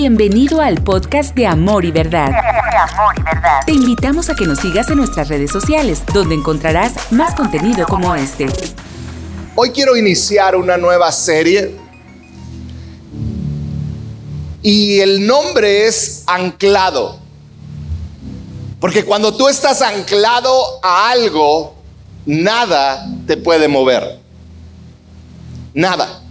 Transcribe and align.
Bienvenido 0.00 0.60
al 0.60 0.80
podcast 0.84 1.34
de 1.34 1.44
Amor 1.44 1.84
y 1.84 1.90
Verdad. 1.90 2.30
Te 3.66 3.72
invitamos 3.72 4.30
a 4.30 4.36
que 4.36 4.46
nos 4.46 4.60
sigas 4.60 4.88
en 4.90 4.98
nuestras 4.98 5.28
redes 5.28 5.50
sociales, 5.50 6.04
donde 6.14 6.36
encontrarás 6.36 7.10
más 7.10 7.34
contenido 7.34 7.84
como 7.84 8.14
este. 8.14 8.46
Hoy 9.56 9.70
quiero 9.70 9.96
iniciar 9.96 10.54
una 10.54 10.76
nueva 10.76 11.10
serie 11.10 11.74
y 14.62 15.00
el 15.00 15.26
nombre 15.26 15.88
es 15.88 16.22
Anclado. 16.28 17.18
Porque 18.78 19.04
cuando 19.04 19.36
tú 19.36 19.48
estás 19.48 19.82
anclado 19.82 20.78
a 20.80 21.10
algo, 21.10 21.74
nada 22.24 23.04
te 23.26 23.36
puede 23.36 23.66
mover. 23.66 24.20
Nada. 25.74 26.22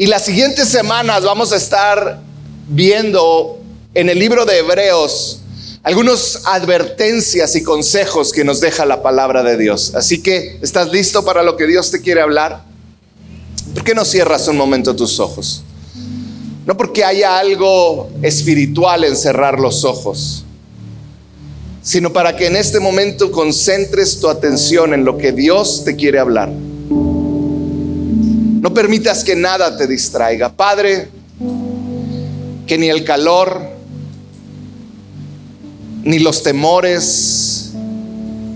Y 0.00 0.06
las 0.06 0.24
siguientes 0.24 0.68
semanas 0.68 1.24
vamos 1.24 1.52
a 1.52 1.56
estar 1.56 2.20
viendo 2.68 3.58
en 3.94 4.08
el 4.08 4.16
libro 4.16 4.44
de 4.44 4.60
Hebreos 4.60 5.40
algunas 5.82 6.42
advertencias 6.44 7.56
y 7.56 7.64
consejos 7.64 8.30
que 8.32 8.44
nos 8.44 8.60
deja 8.60 8.86
la 8.86 9.02
palabra 9.02 9.42
de 9.42 9.56
Dios. 9.56 9.96
Así 9.96 10.22
que, 10.22 10.60
¿estás 10.62 10.92
listo 10.92 11.24
para 11.24 11.42
lo 11.42 11.56
que 11.56 11.66
Dios 11.66 11.90
te 11.90 12.00
quiere 12.00 12.20
hablar? 12.20 12.62
¿Por 13.74 13.82
qué 13.82 13.92
no 13.92 14.04
cierras 14.04 14.46
un 14.46 14.56
momento 14.56 14.94
tus 14.94 15.18
ojos? 15.18 15.64
No 16.64 16.76
porque 16.76 17.04
haya 17.04 17.36
algo 17.36 18.08
espiritual 18.22 19.02
en 19.02 19.16
cerrar 19.16 19.58
los 19.58 19.84
ojos, 19.84 20.44
sino 21.82 22.12
para 22.12 22.36
que 22.36 22.46
en 22.46 22.54
este 22.54 22.78
momento 22.78 23.32
concentres 23.32 24.20
tu 24.20 24.28
atención 24.28 24.94
en 24.94 25.04
lo 25.04 25.18
que 25.18 25.32
Dios 25.32 25.82
te 25.84 25.96
quiere 25.96 26.20
hablar. 26.20 26.52
No 28.60 28.74
permitas 28.74 29.22
que 29.22 29.36
nada 29.36 29.76
te 29.76 29.86
distraiga. 29.86 30.52
Padre, 30.52 31.08
que 32.66 32.76
ni 32.76 32.88
el 32.88 33.04
calor, 33.04 33.62
ni 36.02 36.18
los 36.18 36.42
temores, 36.42 37.70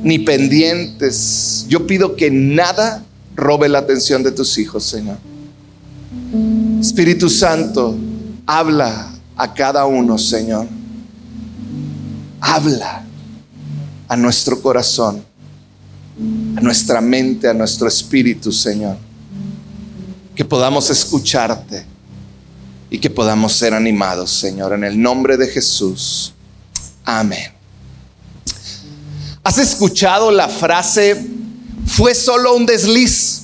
ni 0.02 0.18
pendientes. 0.18 1.66
Yo 1.68 1.86
pido 1.86 2.16
que 2.16 2.30
nada 2.32 3.04
robe 3.36 3.68
la 3.68 3.78
atención 3.78 4.24
de 4.24 4.32
tus 4.32 4.58
hijos, 4.58 4.82
Señor. 4.84 5.18
Espíritu 6.80 7.30
Santo, 7.30 7.96
habla 8.44 9.12
a 9.36 9.54
cada 9.54 9.86
uno, 9.86 10.18
Señor. 10.18 10.66
Habla 12.40 13.04
a 14.08 14.16
nuestro 14.16 14.60
corazón, 14.60 15.22
a 16.56 16.60
nuestra 16.60 17.00
mente, 17.00 17.48
a 17.48 17.54
nuestro 17.54 17.86
espíritu, 17.86 18.50
Señor 18.50 19.11
que 20.42 20.48
podamos 20.48 20.90
escucharte 20.90 21.86
y 22.90 22.98
que 22.98 23.08
podamos 23.08 23.52
ser 23.52 23.74
animados, 23.74 24.32
Señor, 24.32 24.72
en 24.72 24.82
el 24.82 25.00
nombre 25.00 25.36
de 25.36 25.46
Jesús. 25.46 26.32
Amén. 27.04 27.52
¿Has 29.44 29.58
escuchado 29.58 30.32
la 30.32 30.48
frase, 30.48 31.24
fue 31.86 32.12
solo 32.12 32.56
un 32.56 32.66
desliz? 32.66 33.42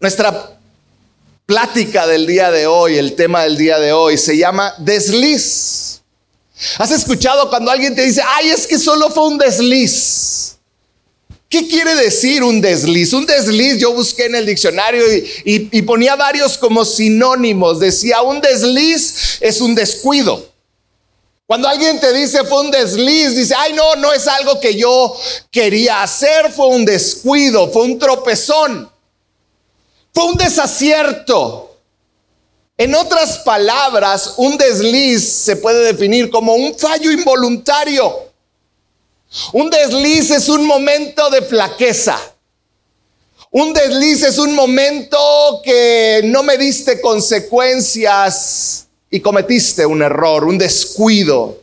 Nuestra 0.00 0.56
plática 1.44 2.06
del 2.06 2.26
día 2.26 2.50
de 2.50 2.66
hoy, 2.66 2.96
el 2.96 3.14
tema 3.16 3.42
del 3.42 3.58
día 3.58 3.78
de 3.78 3.92
hoy, 3.92 4.16
se 4.16 4.38
llama 4.38 4.72
desliz. 4.78 6.00
¿Has 6.78 6.90
escuchado 6.90 7.50
cuando 7.50 7.70
alguien 7.70 7.94
te 7.94 8.00
dice, 8.00 8.22
ay, 8.26 8.48
es 8.48 8.66
que 8.66 8.78
solo 8.78 9.10
fue 9.10 9.28
un 9.28 9.36
desliz? 9.36 10.56
¿Qué 11.50 11.66
quiere 11.66 11.96
decir 11.96 12.44
un 12.44 12.60
desliz? 12.60 13.12
Un 13.12 13.26
desliz, 13.26 13.76
yo 13.78 13.92
busqué 13.92 14.26
en 14.26 14.36
el 14.36 14.46
diccionario 14.46 15.02
y, 15.44 15.82
ponía 15.82 16.14
varios 16.14 16.56
como 16.56 16.84
sinónimos. 16.84 17.80
Decía, 17.80 18.22
un 18.22 18.40
desliz 18.40 19.38
es 19.40 19.60
un 19.60 19.74
descuido. 19.74 20.48
Cuando 21.46 21.66
alguien 21.66 21.98
te 21.98 22.12
dice 22.12 22.44
fue 22.44 22.60
un 22.60 22.70
desliz, 22.70 23.34
dice, 23.34 23.52
ay 23.58 23.72
no, 23.72 23.96
no 23.96 24.12
es 24.12 24.28
algo 24.28 24.60
que 24.60 24.76
yo 24.76 25.18
quería 25.50 26.04
hacer, 26.04 26.52
fue 26.52 26.68
un 26.68 26.84
descuido, 26.84 27.68
fue 27.72 27.82
un 27.82 27.98
tropezón, 27.98 28.88
fue 30.14 30.26
un 30.26 30.36
desacierto. 30.36 31.76
En 32.76 32.94
otras 32.94 33.38
palabras, 33.38 34.34
un 34.36 34.56
desliz 34.56 35.28
se 35.28 35.56
puede 35.56 35.82
definir 35.82 36.30
como 36.30 36.54
un 36.54 36.78
fallo 36.78 37.10
involuntario 37.10 38.29
un 39.52 39.70
desliz 39.70 40.30
es 40.30 40.48
un 40.48 40.66
momento 40.66 41.30
de 41.30 41.42
flaqueza. 41.42 42.18
Un 43.52 43.72
desliz 43.72 44.22
es 44.22 44.38
un 44.38 44.54
momento 44.54 45.18
que 45.64 46.20
no 46.24 46.42
me 46.42 46.56
diste 46.56 47.00
consecuencias 47.00 48.86
y 49.10 49.20
cometiste 49.20 49.84
un 49.84 50.02
error, 50.02 50.44
un 50.44 50.56
descuido. 50.56 51.58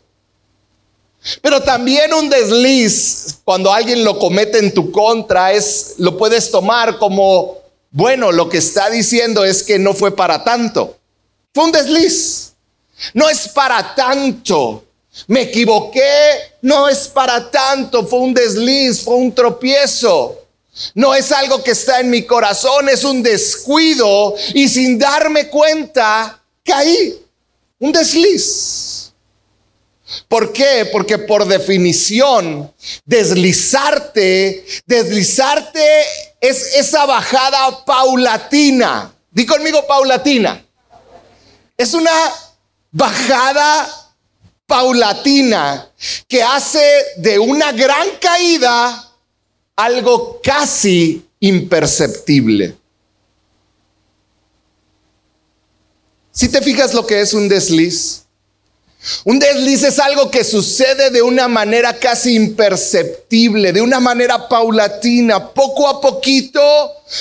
Pero 1.41 1.61
también 1.61 2.13
un 2.13 2.29
desliz, 2.29 3.39
cuando 3.43 3.71
alguien 3.71 4.03
lo 4.03 4.19
comete 4.19 4.59
en 4.59 4.73
tu 4.73 4.91
contra, 4.91 5.51
es 5.53 5.95
lo 5.97 6.17
puedes 6.17 6.51
tomar 6.51 6.97
como 6.97 7.57
bueno, 7.91 8.31
lo 8.31 8.49
que 8.49 8.57
está 8.57 8.89
diciendo 8.89 9.43
es 9.43 9.63
que 9.63 9.79
no 9.79 9.93
fue 9.93 10.15
para 10.15 10.43
tanto. 10.43 10.97
Fue 11.53 11.63
un 11.63 11.71
desliz. 11.71 12.53
No 13.13 13.29
es 13.29 13.47
para 13.47 13.95
tanto. 13.95 14.83
Me 15.25 15.41
equivoqué, 15.41 16.53
no 16.61 16.87
es 16.87 17.07
para 17.07 17.49
tanto, 17.49 18.05
fue 18.05 18.19
un 18.19 18.33
desliz, 18.33 19.01
fue 19.01 19.15
un 19.15 19.33
tropiezo. 19.33 20.43
No 20.93 21.15
es 21.15 21.31
algo 21.31 21.63
que 21.63 21.71
está 21.71 21.99
en 21.99 22.09
mi 22.09 22.23
corazón, 22.23 22.87
es 22.89 23.03
un 23.03 23.23
descuido 23.23 24.35
y 24.53 24.69
sin 24.69 24.99
darme 24.99 25.47
cuenta 25.47 26.39
caí. 26.63 27.19
Un 27.79 27.91
desliz. 27.91 29.11
¿Por 30.27 30.53
qué? 30.53 30.87
Porque 30.91 31.17
por 31.17 31.45
definición, 31.45 32.71
deslizarte, 33.05 34.65
deslizarte 34.85 36.01
es 36.39 36.75
esa 36.75 37.05
bajada 37.05 37.83
paulatina. 37.83 39.13
Di 39.31 39.45
conmigo 39.45 39.85
paulatina. 39.85 40.63
Es 41.77 41.93
una 41.93 42.11
bajada 42.91 44.06
paulatina 44.67 45.89
que 46.27 46.43
hace 46.43 46.83
de 47.15 47.39
una 47.39 47.71
gran 47.71 48.07
caída 48.21 49.11
algo 49.75 50.39
casi 50.43 51.25
imperceptible. 51.39 52.75
Si 56.31 56.49
te 56.49 56.61
fijas 56.61 56.93
lo 56.93 57.07
que 57.07 57.21
es 57.21 57.33
un 57.33 57.49
desliz, 57.49 58.27
un 59.23 59.39
desliz 59.39 59.83
es 59.83 59.99
algo 59.99 60.29
que 60.29 60.43
sucede 60.43 61.11
de 61.11 61.21
una 61.21 61.47
manera 61.47 61.97
casi 61.97 62.35
imperceptible, 62.35 63.71
de 63.71 63.81
una 63.81 63.99
manera 63.99 64.49
paulatina. 64.49 65.53
Poco 65.53 65.87
a 65.87 66.01
poquito 66.01 66.61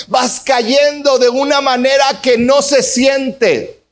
vas 0.09 0.41
cayendo 0.41 1.19
de 1.19 1.29
una 1.29 1.61
manera 1.61 2.21
que 2.23 2.39
no 2.39 2.61
se 2.61 2.83
siente. 2.83 3.85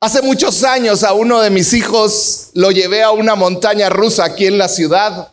Hace 0.00 0.20
muchos 0.20 0.64
años 0.64 1.02
a 1.02 1.14
uno 1.14 1.40
de 1.40 1.50
mis 1.50 1.72
hijos 1.72 2.50
lo 2.52 2.70
llevé 2.70 3.02
a 3.02 3.10
una 3.10 3.34
montaña 3.34 3.88
rusa 3.88 4.24
aquí 4.24 4.46
en 4.46 4.58
la 4.58 4.68
ciudad. 4.68 5.32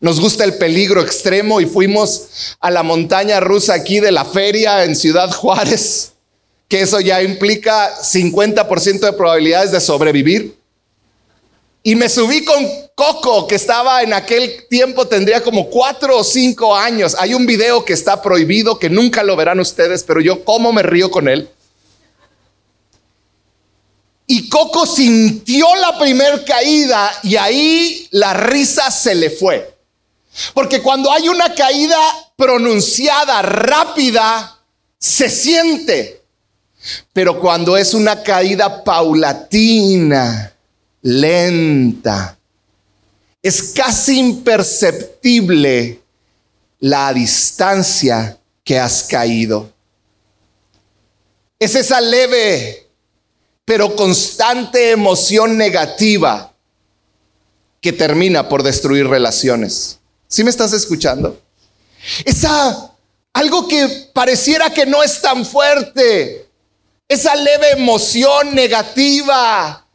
Nos 0.00 0.20
gusta 0.20 0.44
el 0.44 0.54
peligro 0.54 1.02
extremo 1.02 1.60
y 1.60 1.66
fuimos 1.66 2.56
a 2.60 2.70
la 2.70 2.82
montaña 2.82 3.40
rusa 3.40 3.74
aquí 3.74 3.98
de 3.98 4.12
la 4.12 4.24
feria 4.24 4.84
en 4.84 4.94
Ciudad 4.94 5.32
Juárez, 5.32 6.12
que 6.68 6.82
eso 6.82 7.00
ya 7.00 7.22
implica 7.22 8.00
50% 8.00 9.00
de 9.00 9.12
probabilidades 9.12 9.72
de 9.72 9.80
sobrevivir. 9.80 10.56
Y 11.82 11.94
me 11.94 12.08
subí 12.08 12.44
con 12.44 12.66
Coco, 12.94 13.46
que 13.46 13.54
estaba 13.54 14.02
en 14.02 14.12
aquel 14.12 14.66
tiempo, 14.68 15.06
tendría 15.06 15.42
como 15.42 15.68
cuatro 15.68 16.18
o 16.18 16.24
cinco 16.24 16.76
años. 16.76 17.16
Hay 17.18 17.34
un 17.34 17.46
video 17.46 17.84
que 17.84 17.92
está 17.92 18.22
prohibido, 18.22 18.78
que 18.78 18.90
nunca 18.90 19.22
lo 19.22 19.36
verán 19.36 19.60
ustedes, 19.60 20.04
pero 20.04 20.20
yo 20.20 20.44
cómo 20.44 20.72
me 20.72 20.82
río 20.82 21.10
con 21.10 21.28
él. 21.28 21.48
Y 24.26 24.48
Coco 24.48 24.86
sintió 24.86 25.66
la 25.76 25.98
primer 25.98 26.44
caída 26.44 27.12
y 27.22 27.36
ahí 27.36 28.08
la 28.10 28.34
risa 28.34 28.90
se 28.90 29.14
le 29.14 29.30
fue. 29.30 29.76
Porque 30.52 30.82
cuando 30.82 31.12
hay 31.12 31.28
una 31.28 31.54
caída 31.54 31.98
pronunciada, 32.36 33.40
rápida, 33.42 34.58
se 34.98 35.30
siente. 35.30 36.22
Pero 37.12 37.40
cuando 37.40 37.76
es 37.76 37.94
una 37.94 38.22
caída 38.22 38.82
paulatina, 38.82 40.52
lenta, 41.02 42.36
es 43.42 43.62
casi 43.62 44.18
imperceptible 44.18 46.00
la 46.80 47.12
distancia 47.12 48.38
que 48.64 48.78
has 48.78 49.04
caído. 49.04 49.72
Es 51.58 51.74
esa 51.74 52.00
leve 52.00 52.85
pero 53.66 53.94
constante 53.96 54.92
emoción 54.92 55.58
negativa 55.58 56.54
que 57.82 57.92
termina 57.92 58.48
por 58.48 58.62
destruir 58.62 59.08
relaciones. 59.08 59.98
¿Sí 60.28 60.42
me 60.44 60.50
estás 60.50 60.72
escuchando? 60.72 61.42
Esa 62.24 62.92
algo 63.32 63.68
que 63.68 64.08
pareciera 64.14 64.72
que 64.72 64.86
no 64.86 65.02
es 65.02 65.20
tan 65.20 65.44
fuerte, 65.44 66.48
esa 67.06 67.34
leve 67.34 67.72
emoción 67.72 68.54
negativa 68.54 69.86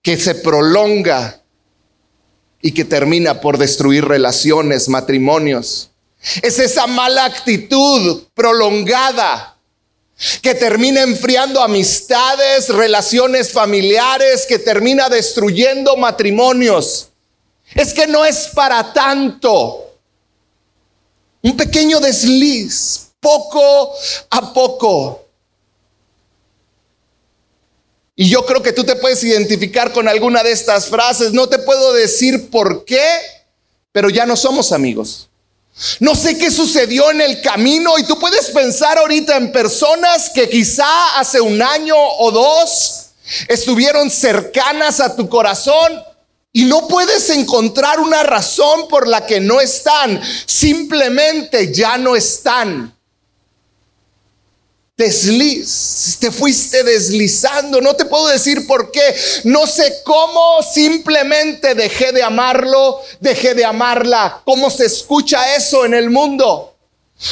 que 0.00 0.16
se 0.16 0.36
prolonga 0.36 1.42
y 2.62 2.72
que 2.72 2.84
termina 2.86 3.40
por 3.40 3.58
destruir 3.58 4.04
relaciones, 4.06 4.88
matrimonios. 4.88 5.90
Es 6.42 6.58
esa 6.58 6.86
mala 6.86 7.24
actitud 7.26 8.22
prolongada 8.32 9.55
que 10.40 10.54
termina 10.54 11.02
enfriando 11.02 11.60
amistades, 11.60 12.68
relaciones 12.70 13.52
familiares, 13.52 14.46
que 14.46 14.58
termina 14.58 15.08
destruyendo 15.08 15.96
matrimonios. 15.96 17.08
Es 17.74 17.92
que 17.92 18.06
no 18.06 18.24
es 18.24 18.48
para 18.54 18.92
tanto. 18.92 19.94
Un 21.42 21.56
pequeño 21.56 22.00
desliz, 22.00 23.08
poco 23.20 23.92
a 24.30 24.52
poco. 24.52 25.26
Y 28.14 28.30
yo 28.30 28.46
creo 28.46 28.62
que 28.62 28.72
tú 28.72 28.82
te 28.84 28.96
puedes 28.96 29.22
identificar 29.22 29.92
con 29.92 30.08
alguna 30.08 30.42
de 30.42 30.52
estas 30.52 30.86
frases. 30.86 31.34
No 31.34 31.48
te 31.48 31.58
puedo 31.58 31.92
decir 31.92 32.48
por 32.48 32.86
qué, 32.86 33.06
pero 33.92 34.08
ya 34.08 34.24
no 34.24 34.36
somos 34.36 34.72
amigos. 34.72 35.28
No 36.00 36.14
sé 36.14 36.38
qué 36.38 36.50
sucedió 36.50 37.10
en 37.10 37.20
el 37.20 37.42
camino 37.42 37.98
y 37.98 38.04
tú 38.04 38.18
puedes 38.18 38.50
pensar 38.50 38.96
ahorita 38.96 39.36
en 39.36 39.52
personas 39.52 40.30
que 40.30 40.48
quizá 40.48 41.18
hace 41.18 41.40
un 41.40 41.60
año 41.60 41.96
o 41.96 42.30
dos 42.30 43.10
estuvieron 43.48 44.10
cercanas 44.10 45.00
a 45.00 45.14
tu 45.14 45.28
corazón 45.28 46.02
y 46.52 46.64
no 46.64 46.88
puedes 46.88 47.28
encontrar 47.28 48.00
una 48.00 48.22
razón 48.22 48.88
por 48.88 49.06
la 49.06 49.26
que 49.26 49.40
no 49.40 49.60
están. 49.60 50.18
Simplemente 50.46 51.70
ya 51.74 51.98
no 51.98 52.16
están 52.16 52.95
desliz, 54.96 56.16
te 56.18 56.30
fuiste 56.30 56.82
deslizando, 56.82 57.82
no 57.82 57.94
te 57.94 58.06
puedo 58.06 58.28
decir 58.28 58.66
por 58.66 58.90
qué, 58.90 59.14
no 59.44 59.66
sé 59.66 60.00
cómo, 60.04 60.62
simplemente 60.62 61.74
dejé 61.74 62.12
de 62.12 62.22
amarlo, 62.22 63.00
dejé 63.20 63.54
de 63.54 63.64
amarla. 63.64 64.40
¿Cómo 64.44 64.70
se 64.70 64.86
escucha 64.86 65.54
eso 65.54 65.84
en 65.84 65.92
el 65.92 66.08
mundo? 66.10 66.74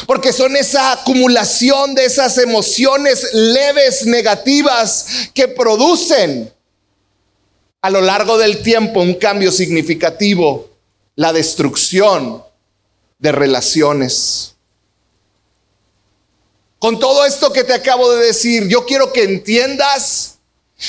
Porque 0.07 0.33
son 0.33 0.57
esa 0.57 0.93
acumulación 0.93 1.95
de 1.95 2.05
esas 2.05 2.37
emociones 2.39 3.33
leves, 3.33 4.07
negativas, 4.07 5.07
que 5.33 5.49
producen 5.49 6.53
a 7.81 7.91
lo 7.91 8.01
largo 8.01 8.39
del 8.39 8.63
tiempo 8.63 9.01
un 9.01 9.15
cambio 9.15 9.53
significativo, 9.53 10.71
la 11.17 11.33
destrucción 11.33 12.43
de 13.19 13.33
relaciones. 13.33 14.54
Con 16.85 16.99
todo 16.99 17.25
esto 17.25 17.51
que 17.51 17.65
te 17.65 17.73
acabo 17.73 18.13
de 18.13 18.27
decir, 18.27 18.69
yo 18.69 18.85
quiero 18.85 19.11
que 19.11 19.23
entiendas 19.23 20.35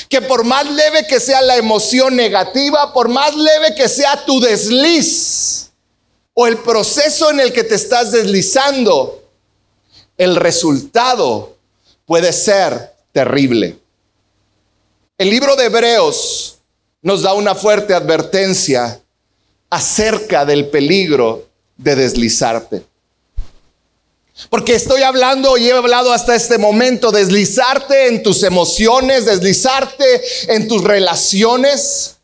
que 0.10 0.22
por 0.22 0.44
más 0.44 0.70
leve 0.70 1.08
que 1.08 1.22
sea 1.22 1.42
la 1.42 1.56
emoción 1.56 2.18
negativa, 2.18 2.92
por 2.92 3.08
más 3.08 3.34
leve 3.34 3.74
que 3.76 3.88
sea 3.88 4.26
tu 4.26 4.42
desliz 4.42 5.72
o 6.34 6.48
el 6.48 6.58
proceso 6.58 7.32
en 7.32 7.40
el 7.40 7.54
que 7.54 7.64
te 7.64 7.76
estás 7.76 8.12
deslizando, 8.12 9.24
el 10.18 10.36
resultado 10.36 11.56
puede 12.06 12.34
ser 12.34 12.94
terrible. 13.14 13.80
El 15.18 15.30
libro 15.30 15.56
de 15.56 15.68
Hebreos 15.68 16.58
nos 17.04 17.22
da 17.22 17.34
una 17.36 17.56
fuerte 17.56 17.94
advertencia 17.94 19.00
acerca 19.70 20.44
del 20.44 20.68
peligro 20.68 21.48
de 21.78 21.96
deslizarte. 21.96 22.84
Porque 24.50 24.76
estoy 24.76 25.02
hablando 25.02 25.58
y 25.58 25.70
he 25.70 25.72
hablado 25.72 26.12
hasta 26.12 26.36
este 26.36 26.58
momento, 26.58 27.12
deslizarte 27.12 28.08
en 28.08 28.22
tus 28.22 28.44
emociones, 28.44 29.26
deslizarte 29.26 30.22
en 30.48 30.68
tus 30.68 30.84
relaciones. 30.84 32.18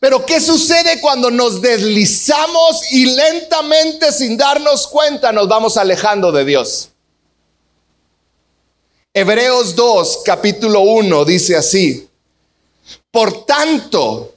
Pero 0.00 0.24
¿qué 0.26 0.40
sucede 0.40 1.00
cuando 1.00 1.30
nos 1.30 1.60
deslizamos 1.60 2.92
y 2.92 3.06
lentamente 3.06 4.10
sin 4.12 4.36
darnos 4.36 4.88
cuenta 4.88 5.32
nos 5.32 5.46
vamos 5.46 5.76
alejando 5.76 6.32
de 6.32 6.44
Dios? 6.44 6.88
Hebreos 9.12 9.74
2, 9.76 10.22
capítulo 10.24 10.80
1 10.80 11.24
dice 11.24 11.56
así, 11.56 12.08
por 13.10 13.46
tanto, 13.46 14.34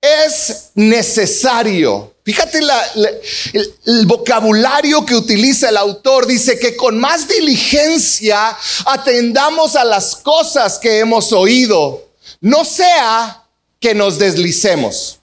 es 0.00 0.70
necesario 0.74 2.14
Fíjate 2.28 2.58
el, 2.58 4.04
vocabulario 4.04 5.06
que 5.06 5.16
utiliza 5.16 5.70
el 5.70 5.78
autor. 5.78 6.26
Dice 6.26 6.58
que 6.58 6.76
con 6.76 6.98
más 6.98 7.26
diligencia 7.26 8.54
atendamos 8.84 9.76
a 9.76 9.82
las 9.82 10.14
cosas 10.14 10.78
que 10.78 10.98
hemos 10.98 11.32
oído. 11.32 12.04
No 12.42 12.66
sea 12.66 13.44
que 13.80 13.94
nos 13.94 14.18
deslicemos. 14.18 15.20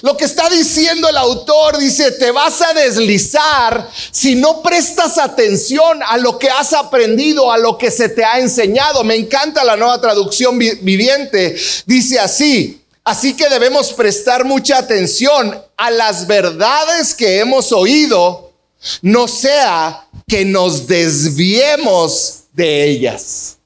Lo 0.00 0.16
que 0.16 0.24
está 0.24 0.48
diciendo 0.48 1.06
el 1.06 1.18
autor 1.18 1.76
dice, 1.76 2.12
te 2.12 2.30
vas 2.30 2.62
a 2.62 2.72
deslizar 2.72 3.90
si 4.10 4.34
no 4.34 4.62
prestas 4.62 5.18
atención 5.18 6.00
a 6.02 6.16
lo 6.16 6.38
que 6.38 6.48
has 6.48 6.72
aprendido, 6.72 7.52
a 7.52 7.58
lo 7.58 7.76
que 7.76 7.90
se 7.90 8.08
te 8.08 8.24
ha 8.24 8.38
enseñado. 8.38 9.04
Me 9.04 9.16
encanta 9.16 9.64
la 9.64 9.76
nueva 9.76 10.00
traducción 10.00 10.58
viviente. 10.58 11.54
Dice 11.84 12.18
así, 12.18 12.81
Así 13.04 13.36
que 13.36 13.48
debemos 13.48 13.92
prestar 13.92 14.44
mucha 14.44 14.78
atención 14.78 15.60
a 15.76 15.90
las 15.90 16.26
verdades 16.26 17.14
que 17.14 17.40
hemos 17.40 17.72
oído, 17.72 18.52
no 19.00 19.26
sea 19.26 20.06
que 20.28 20.44
nos 20.44 20.86
desviemos 20.86 22.44
de 22.52 22.84
ellas. 22.84 23.56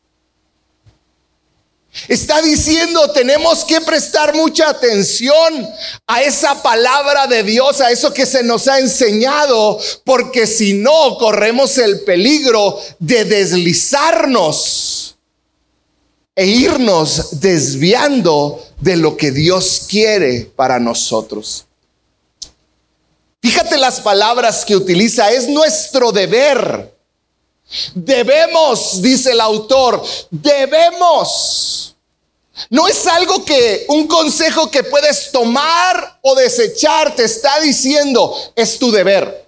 Está 2.09 2.41
diciendo, 2.43 3.11
tenemos 3.13 3.65
que 3.65 3.81
prestar 3.81 4.35
mucha 4.35 4.69
atención 4.69 5.69
a 6.07 6.23
esa 6.23 6.63
palabra 6.63 7.27
de 7.27 7.43
Dios, 7.43 7.81
a 7.81 7.91
eso 7.91 8.13
que 8.13 8.27
se 8.27 8.43
nos 8.43 8.69
ha 8.69 8.79
enseñado, 8.79 9.79
porque 10.05 10.47
si 10.47 10.75
no, 10.75 11.17
corremos 11.19 11.79
el 11.79 12.01
peligro 12.01 12.79
de 12.99 13.25
deslizarnos 13.25 15.17
e 16.35 16.47
irnos 16.47 17.41
desviando 17.41 18.63
de 18.81 18.97
lo 18.97 19.17
que 19.17 19.31
Dios 19.31 19.83
quiere 19.89 20.51
para 20.55 20.79
nosotros. 20.79 21.65
Fíjate 23.43 23.77
las 23.79 24.01
palabras 24.01 24.65
que 24.65 24.77
utiliza, 24.77 25.31
es 25.31 25.49
nuestro 25.49 26.13
deber. 26.13 26.95
Debemos, 27.95 29.01
dice 29.01 29.33
el 29.33 29.41
autor, 29.41 30.03
debemos. 30.31 31.95
No 32.71 32.89
es 32.89 33.07
algo 33.07 33.45
que, 33.45 33.85
un 33.89 34.07
consejo 34.07 34.71
que 34.71 34.83
puedes 34.83 35.31
tomar 35.31 36.19
o 36.23 36.35
desechar, 36.35 37.15
te 37.15 37.25
está 37.25 37.61
diciendo, 37.61 38.35
es 38.55 38.79
tu 38.79 38.91
deber. 38.91 39.47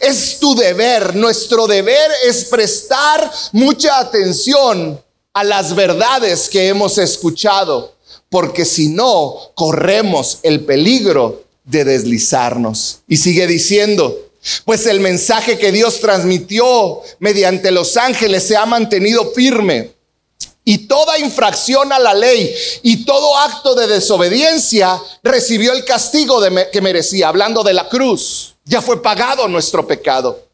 Es 0.00 0.40
tu 0.40 0.56
deber, 0.56 1.14
nuestro 1.14 1.68
deber 1.68 2.10
es 2.24 2.44
prestar 2.46 3.30
mucha 3.52 4.00
atención 4.00 5.00
a 5.32 5.44
las 5.44 5.72
verdades 5.72 6.48
que 6.48 6.66
hemos 6.66 6.98
escuchado 6.98 7.94
porque 8.30 8.64
si 8.64 8.88
no, 8.88 9.52
corremos 9.54 10.40
el 10.42 10.64
peligro 10.64 11.44
de 11.64 11.84
deslizarnos. 11.84 13.00
Y 13.08 13.16
sigue 13.16 13.46
diciendo, 13.46 14.16
pues 14.64 14.86
el 14.86 15.00
mensaje 15.00 15.58
que 15.58 15.72
Dios 15.72 16.00
transmitió 16.00 17.00
mediante 17.18 17.70
los 17.70 17.96
ángeles 17.96 18.44
se 18.44 18.56
ha 18.56 18.66
mantenido 18.66 19.32
firme. 19.32 19.92
Y 20.64 20.86
toda 20.86 21.18
infracción 21.18 21.92
a 21.94 21.98
la 21.98 22.12
ley 22.12 22.54
y 22.82 23.04
todo 23.06 23.38
acto 23.38 23.74
de 23.74 23.86
desobediencia 23.86 25.00
recibió 25.22 25.72
el 25.72 25.84
castigo 25.84 26.42
que 26.70 26.80
merecía, 26.82 27.28
hablando 27.28 27.62
de 27.62 27.72
la 27.72 27.88
cruz. 27.88 28.54
Ya 28.66 28.82
fue 28.82 29.02
pagado 29.02 29.48
nuestro 29.48 29.86
pecado. 29.86 30.47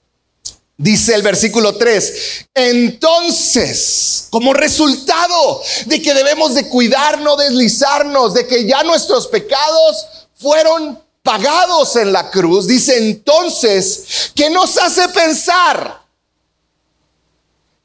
Dice 0.77 1.15
el 1.15 1.23
versículo 1.23 1.77
3, 1.77 2.47
entonces, 2.53 4.27
como 4.31 4.53
resultado 4.53 5.63
de 5.87 6.03
que 6.03 6.13
debemos 6.13 6.55
de 6.55 6.69
cuidarnos, 6.69 7.39
deslizarnos, 7.39 8.35
de 8.35 8.45
que 8.49 8.67
ya 8.67 8.83
nuestros 8.83 9.29
pecados 9.29 10.05
fueron 10.35 11.01
pagados 11.23 11.95
en 11.95 12.13
la 12.13 12.29
cruz, 12.29 12.67
dice 12.67 12.99
entonces, 12.99 14.33
¿qué 14.35 14.51
nos 14.51 14.77
hace 14.77 15.09
pensar 15.11 16.03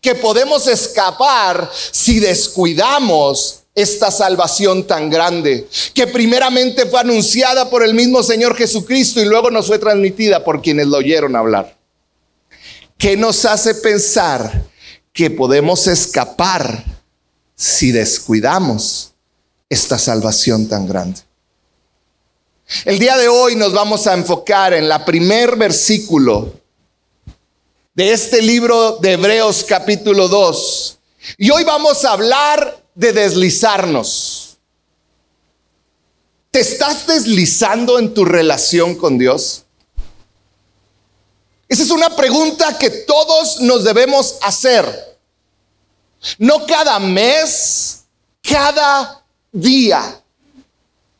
que 0.01 0.15
podemos 0.15 0.65
escapar 0.65 1.71
si 1.91 2.19
descuidamos 2.19 3.59
esta 3.75 4.09
salvación 4.09 4.87
tan 4.87 5.11
grande, 5.11 5.69
que 5.93 6.07
primeramente 6.07 6.87
fue 6.87 7.01
anunciada 7.01 7.69
por 7.69 7.83
el 7.83 7.93
mismo 7.93 8.23
Señor 8.23 8.55
Jesucristo 8.55 9.21
y 9.21 9.25
luego 9.25 9.51
nos 9.51 9.67
fue 9.67 9.77
transmitida 9.77 10.43
por 10.43 10.63
quienes 10.63 10.87
lo 10.87 10.97
oyeron 10.97 11.35
hablar? 11.35 11.78
¿Qué 12.99 13.15
nos 13.15 13.45
hace 13.45 13.75
pensar 13.75 14.65
que 15.13 15.31
podemos 15.31 15.87
escapar 15.87 16.83
si 17.55 17.93
descuidamos 17.93 19.13
esta 19.69 19.97
salvación 19.97 20.67
tan 20.67 20.85
grande? 20.85 21.21
El 22.83 22.99
día 22.99 23.17
de 23.17 23.29
hoy 23.29 23.55
nos 23.55 23.71
vamos 23.71 24.05
a 24.05 24.13
enfocar 24.15 24.73
en 24.73 24.89
la 24.89 25.05
primer 25.05 25.55
versículo 25.55 26.59
de 27.93 28.11
este 28.11 28.41
libro 28.41 28.97
de 28.97 29.13
Hebreos 29.13 29.63
capítulo 29.63 30.27
2. 30.27 30.99
Y 31.37 31.51
hoy 31.51 31.63
vamos 31.63 32.03
a 32.03 32.11
hablar 32.11 32.83
de 32.95 33.13
deslizarnos. 33.13 34.57
¿Te 36.51 36.59
estás 36.59 37.07
deslizando 37.07 37.97
en 37.97 38.13
tu 38.13 38.25
relación 38.25 38.95
con 38.95 39.17
Dios? 39.17 39.67
Esa 41.69 41.83
es 41.83 41.91
una 41.91 42.09
pregunta 42.15 42.79
que 42.79 42.89
todos 42.89 43.61
nos 43.61 43.83
debemos 43.83 44.37
hacer. 44.41 45.17
No 46.39 46.65
cada 46.65 46.97
mes, 46.97 48.05
cada 48.41 49.23
día. 49.51 50.19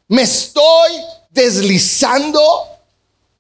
¿Me 0.08 0.24
estoy 0.24 0.92
deslizando 1.30 2.68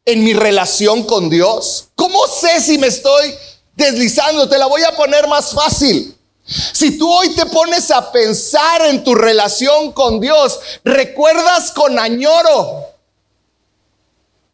en 0.06 0.24
mi 0.24 0.34
relación 0.34 1.04
con 1.04 1.32
Dios? 1.32 1.88
¿Cómo 1.96 2.28
sé 2.28 2.62
si 2.62 2.78
me 2.78 2.88
estoy 2.88 3.36
deslizando? 3.75 4.48
Te 4.48 4.60
la 4.60 4.68
voy 4.68 4.84
a 4.84 4.96
poner 4.96 5.28
más 5.28 5.51
fácil. 5.51 6.16
Si 6.46 6.96
tú 7.00 7.12
hoy 7.12 7.30
te 7.34 7.48
pones 7.48 7.89
a 7.89 8.12
pensar 8.12 8.86
en 8.86 9.04
tu 9.04 9.16
relación 9.16 9.94
con 9.94 10.20
Dios, 10.20 10.60
recuerdas 10.84 11.72
con 11.72 11.98
añoro 11.98 12.86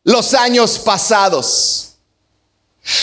los 0.03 0.33
años 0.33 0.79
pasados. 0.79 1.94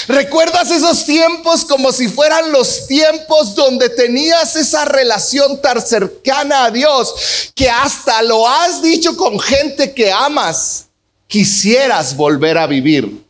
¿Recuerdas 0.06 0.70
esos 0.70 1.04
tiempos 1.04 1.64
como 1.64 1.90
si 1.90 2.08
fueran 2.08 2.52
los 2.52 2.86
tiempos 2.86 3.54
donde 3.56 3.88
tenías 3.88 4.54
esa 4.54 4.84
relación 4.84 5.60
tan 5.60 5.84
cercana 5.84 6.66
a 6.66 6.70
Dios 6.70 7.50
que 7.54 7.68
hasta 7.68 8.22
lo 8.22 8.48
has 8.48 8.80
dicho 8.80 9.16
con 9.16 9.40
gente 9.40 9.92
que 9.92 10.12
amas, 10.12 10.86
quisieras 11.26 12.16
volver 12.16 12.58
a 12.58 12.66
vivir? 12.68 13.24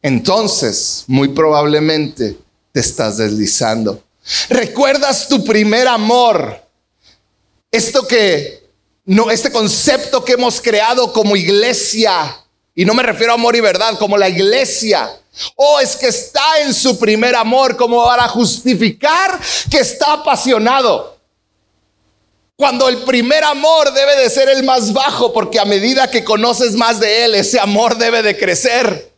Entonces, 0.00 1.04
muy 1.08 1.28
probablemente 1.28 2.36
te 2.70 2.80
estás 2.80 3.18
deslizando. 3.18 4.02
¿Recuerdas 4.48 5.28
tu 5.28 5.44
primer 5.44 5.88
amor? 5.88 6.60
Esto 7.70 8.06
que 8.06 8.61
no, 9.04 9.30
este 9.30 9.50
concepto 9.50 10.24
que 10.24 10.32
hemos 10.32 10.60
creado 10.60 11.12
como 11.12 11.36
iglesia, 11.36 12.38
y 12.74 12.84
no 12.84 12.94
me 12.94 13.02
refiero 13.02 13.32
a 13.32 13.34
amor 13.34 13.56
y 13.56 13.60
verdad, 13.60 13.98
como 13.98 14.16
la 14.16 14.28
iglesia. 14.28 15.10
O 15.56 15.80
es 15.80 15.96
que 15.96 16.08
está 16.08 16.60
en 16.60 16.72
su 16.74 16.98
primer 16.98 17.34
amor, 17.34 17.76
como 17.76 18.04
para 18.04 18.28
justificar 18.28 19.38
que 19.70 19.78
está 19.78 20.12
apasionado. 20.12 21.18
Cuando 22.56 22.88
el 22.88 22.98
primer 22.98 23.42
amor 23.44 23.92
debe 23.92 24.16
de 24.16 24.30
ser 24.30 24.48
el 24.48 24.62
más 24.62 24.92
bajo, 24.92 25.32
porque 25.32 25.58
a 25.58 25.64
medida 25.64 26.10
que 26.10 26.22
conoces 26.22 26.74
más 26.74 27.00
de 27.00 27.24
él, 27.24 27.34
ese 27.34 27.58
amor 27.58 27.96
debe 27.96 28.22
de 28.22 28.38
crecer. 28.38 29.12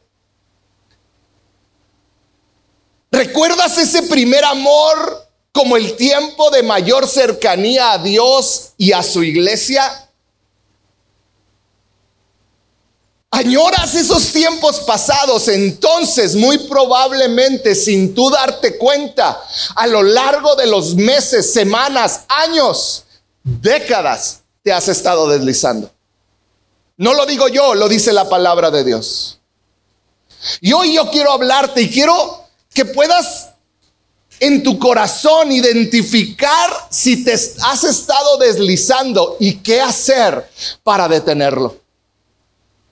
¿Recuerdas 3.11 3.77
ese 3.79 4.05
primer 4.05 4.45
amor 4.45 5.24
como 5.55 5.77
el 5.77 5.95
tiempo 5.95 6.51
de 6.51 6.65
mayor 6.65 7.07
cercanía 7.07 7.93
a 7.93 7.99
Dios 7.99 8.73
y 8.77 8.91
a 8.91 9.05
su 9.05 9.23
iglesia? 9.23 10.11
¿Añoras 13.31 13.95
esos 13.95 14.33
tiempos 14.33 14.81
pasados? 14.81 15.47
Entonces, 15.47 16.35
muy 16.35 16.59
probablemente, 16.59 17.77
sin 17.77 18.17
tú 18.17 18.31
darte 18.31 18.77
cuenta, 18.77 19.41
a 19.77 19.87
lo 19.87 20.03
largo 20.03 20.57
de 20.57 20.67
los 20.67 20.97
meses, 20.97 21.53
semanas, 21.53 22.23
años, 22.29 23.05
décadas, 23.45 24.41
te 24.61 24.73
has 24.73 24.89
estado 24.89 25.29
deslizando. 25.29 25.89
No 26.97 27.15
lo 27.15 27.27
digo 27.27 27.47
yo, 27.47 27.77
lo 27.77 27.89
dice 27.89 28.13
la 28.13 28.29
palabra 28.29 28.73
de 28.73 28.83
Dios. 28.83 29.39
Y 30.61 30.73
hoy 30.73 30.95
yo 30.95 31.11
quiero 31.13 31.31
hablarte 31.31 31.83
y 31.83 31.91
quiero 31.91 32.45
que 32.73 32.85
puedas 32.85 33.54
en 34.41 34.63
tu 34.63 34.79
corazón 34.79 35.53
identificar 35.53 36.71
si 36.91 37.25
te 37.25 37.33
has 37.33 37.85
estado 37.85 38.39
deslizando 38.39 39.37
y 39.41 39.57
qué 39.57 39.81
hacer 39.81 40.49
para 40.83 41.09
detenerlo. 41.09 41.77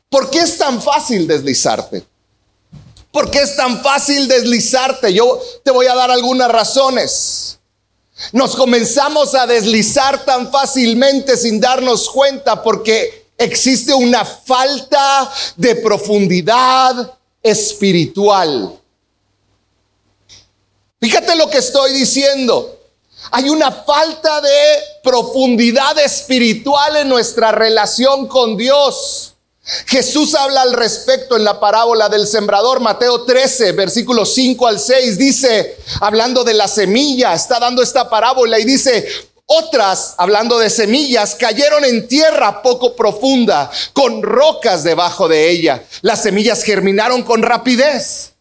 ¿Por 0.09 0.31
qué 0.31 0.41
es 0.41 0.59
tan 0.59 0.83
fácil 0.83 1.27
deslizarte? 1.27 2.05
¿Por 3.11 3.31
qué 3.31 3.43
es 3.43 3.57
tan 3.57 3.83
fácil 3.83 4.29
deslizarte? 4.29 5.13
Yo 5.13 5.41
te 5.65 5.71
voy 5.71 5.87
a 5.87 5.95
dar 5.95 6.11
algunas 6.11 6.51
razones. 6.51 7.59
Nos 8.33 8.55
comenzamos 8.55 9.35
a 9.35 9.47
deslizar 9.47 10.25
tan 10.25 10.51
fácilmente 10.51 11.37
sin 11.37 11.61
darnos 11.61 12.09
cuenta 12.09 12.63
porque 12.63 13.27
existe 13.37 13.93
una 13.93 14.25
falta 14.25 15.33
de 15.57 15.77
profundidad 15.77 17.15
espiritual. 17.43 18.79
Fíjate 21.03 21.35
lo 21.35 21.51
que 21.51 21.59
estoy 21.59 21.93
diciendo. 21.95 22.79
Hay 23.33 23.49
una 23.49 23.73
falta 23.73 24.41
de 24.41 24.79
profundidad 25.03 25.99
espiritual 25.99 26.97
en 26.97 27.09
nuestra 27.09 27.51
relación 27.51 28.29
con 28.29 28.57
Dios. 28.57 29.35
Jesús 29.87 30.37
habla 30.37 30.63
al 30.63 30.75
respecto 30.75 31.37
en 31.37 31.43
la 31.43 31.59
parábola 31.59 32.09
del 32.09 32.29
sembrador, 32.29 32.79
Mateo 32.79 33.25
13, 33.25 33.73
versículos 33.73 34.33
5 34.35 34.65
al 34.65 34.79
6, 34.79 35.19
dice, 35.19 35.77
hablando 36.01 36.45
de 36.45 36.55
la 36.55 36.69
semilla, 36.69 37.35
está 37.35 37.59
dando 37.59 37.83
esta 37.83 38.09
parábola 38.09 38.61
y 38.61 38.65
dice, 38.65 39.05
otras, 39.47 40.15
hablando 40.19 40.57
de 40.61 40.71
semillas, 40.71 41.35
cayeron 41.35 41.85
en 41.85 42.07
tierra 42.07 42.63
poco 42.63 42.95
profunda, 42.95 43.73
con 43.93 44.23
rocas 44.23 44.85
debajo 44.85 45.27
de 45.27 45.51
ella. 45.51 45.83
Las 46.03 46.23
semillas 46.23 46.63
germinaron 46.63 47.25
con 47.25 47.43
rapidez 47.43 48.32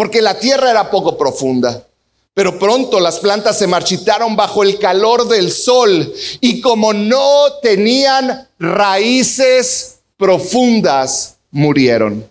porque 0.00 0.22
la 0.22 0.38
tierra 0.38 0.70
era 0.70 0.90
poco 0.90 1.18
profunda. 1.18 1.86
Pero 2.32 2.58
pronto 2.58 2.98
las 2.98 3.18
plantas 3.18 3.58
se 3.58 3.66
marchitaron 3.66 4.34
bajo 4.34 4.62
el 4.62 4.78
calor 4.78 5.28
del 5.28 5.52
sol 5.52 6.10
y 6.40 6.62
como 6.62 6.94
no 6.94 7.58
tenían 7.60 8.48
raíces 8.58 9.98
profundas, 10.16 11.36
murieron. 11.50 12.26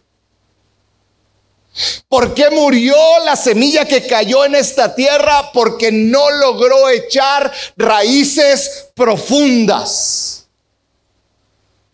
¿Por 2.07 2.33
qué 2.33 2.49
murió 2.49 2.95
la 3.23 3.35
semilla 3.35 3.85
que 3.85 4.07
cayó 4.07 4.45
en 4.45 4.55
esta 4.55 4.95
tierra? 4.95 5.51
Porque 5.53 5.91
no 5.91 6.27
logró 6.31 6.89
echar 6.89 7.53
raíces 7.77 8.87
profundas. 8.95 10.38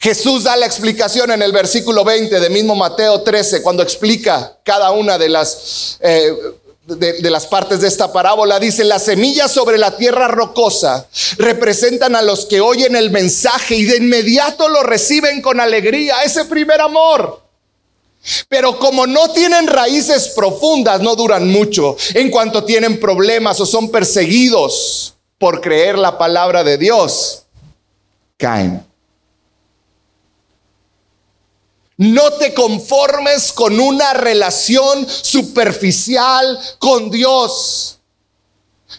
Jesús 0.06 0.44
da 0.44 0.56
la 0.56 0.68
explicación 0.68 1.32
en 1.32 1.42
el 1.42 1.52
versículo 1.52 2.04
20 2.04 2.40
de 2.40 2.50
mismo 2.52 2.76
Mateo 2.76 3.22
13, 3.22 3.64
cuando 3.64 3.82
explica 3.82 4.56
cada 4.64 4.92
una 4.92 5.18
de 5.18 5.30
las, 5.30 5.98
eh, 6.00 6.32
de, 6.86 7.32
las 7.32 7.48
partes 7.48 7.82
de 7.82 7.88
esta 7.88 8.14
parábola. 8.14 8.60
Dice, 8.60 8.84
las 8.84 9.06
semillas 9.06 9.52
sobre 9.52 9.80
la 9.80 9.98
tierra 9.98 10.28
rocosa 10.28 11.08
representan 11.40 12.16
a 12.16 12.22
los 12.22 12.46
que 12.46 12.62
oyen 12.62 12.96
el 12.96 13.10
mensaje 13.10 13.78
y 13.78 13.84
de 13.86 13.98
inmediato 13.98 14.70
lo 14.70 14.84
reciben 14.84 15.42
con 15.42 15.60
alegría, 15.60 16.22
ese 16.24 16.46
primer 16.46 16.82
amor. 16.82 17.42
Pero 18.48 18.78
como 18.78 19.08
no 19.08 19.32
tienen 19.32 19.66
raíces 19.66 20.28
profundas, 20.36 21.02
no 21.02 21.16
duran 21.16 21.50
mucho. 21.50 21.98
En 22.14 22.30
cuanto 22.30 22.64
tienen 22.64 23.00
problemas 23.00 23.60
o 23.60 23.66
son 23.66 23.90
perseguidos 23.90 25.16
por 25.40 25.62
creer 25.62 25.98
la 25.98 26.20
palabra 26.20 26.64
de 26.64 26.78
Dios, 26.78 27.42
caen. 28.38 28.86
No 31.98 32.34
te 32.34 32.54
conformes 32.54 33.54
con 33.54 33.80
una 33.80 34.14
relación 34.14 35.08
superficial 35.08 36.60
con 36.78 37.10
Dios. 37.10 38.00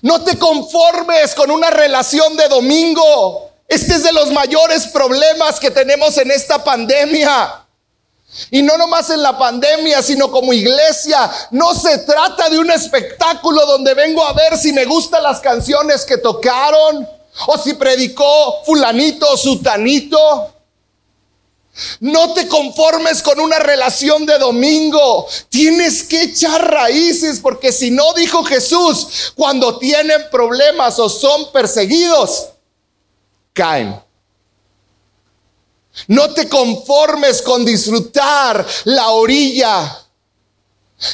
No 0.01 0.23
te 0.23 0.39
conformes 0.39 1.35
con 1.35 1.51
una 1.51 1.71
relación 1.71 2.37
de 2.37 2.49
domingo. 2.49 3.51
Este 3.69 3.95
es 3.95 4.03
de 4.03 4.13
los 4.13 4.31
mayores 4.33 4.87
problemas 4.87 5.61
que 5.61 5.71
tenemos 5.71 6.17
en 6.17 6.31
esta 6.31 6.63
pandemia. 6.63 7.67
Y 8.51 8.63
no 8.63 8.77
nomás 8.77 9.11
en 9.11 9.23
la 9.23 9.37
pandemia, 9.37 10.03
sino 10.03 10.31
como 10.31 10.53
iglesia. 10.53 11.31
No 11.51 11.75
se 11.75 11.99
trata 11.99 12.49
de 12.49 12.59
un 12.59 12.71
espectáculo 12.71 13.65
donde 13.67 13.95
vengo 13.95 14.25
a 14.25 14.33
ver 14.33 14.57
si 14.57 14.73
me 14.73 14.85
gustan 14.85 15.23
las 15.23 15.41
canciones 15.41 16.05
que 16.05 16.19
tocaron 16.19 17.09
o 17.47 17.59
si 17.59 17.75
predicó 17.75 18.63
fulanito 18.65 19.31
o 19.31 19.37
sutanito. 19.37 20.56
No 22.01 22.33
te 22.33 22.49
conformes 22.49 23.23
con 23.23 23.39
una 23.41 23.59
relación 23.59 24.25
de 24.25 24.39
domingo. 24.39 25.27
Tienes 25.49 26.05
que 26.05 26.23
echar 26.23 26.71
raíces 26.71 27.41
porque 27.41 27.73
si 27.73 27.91
no, 27.91 28.15
dijo 28.15 28.45
Jesús, 28.45 29.33
cuando 29.35 29.79
tienen 29.79 30.23
problemas 30.31 30.99
o 30.99 31.09
son 31.09 31.53
perseguidos, 31.53 32.49
caen. 33.53 34.01
No 36.09 36.33
te 36.33 36.49
conformes 36.49 37.43
con 37.43 37.65
disfrutar 37.65 38.67
la 38.85 39.11
orilla. 39.11 40.03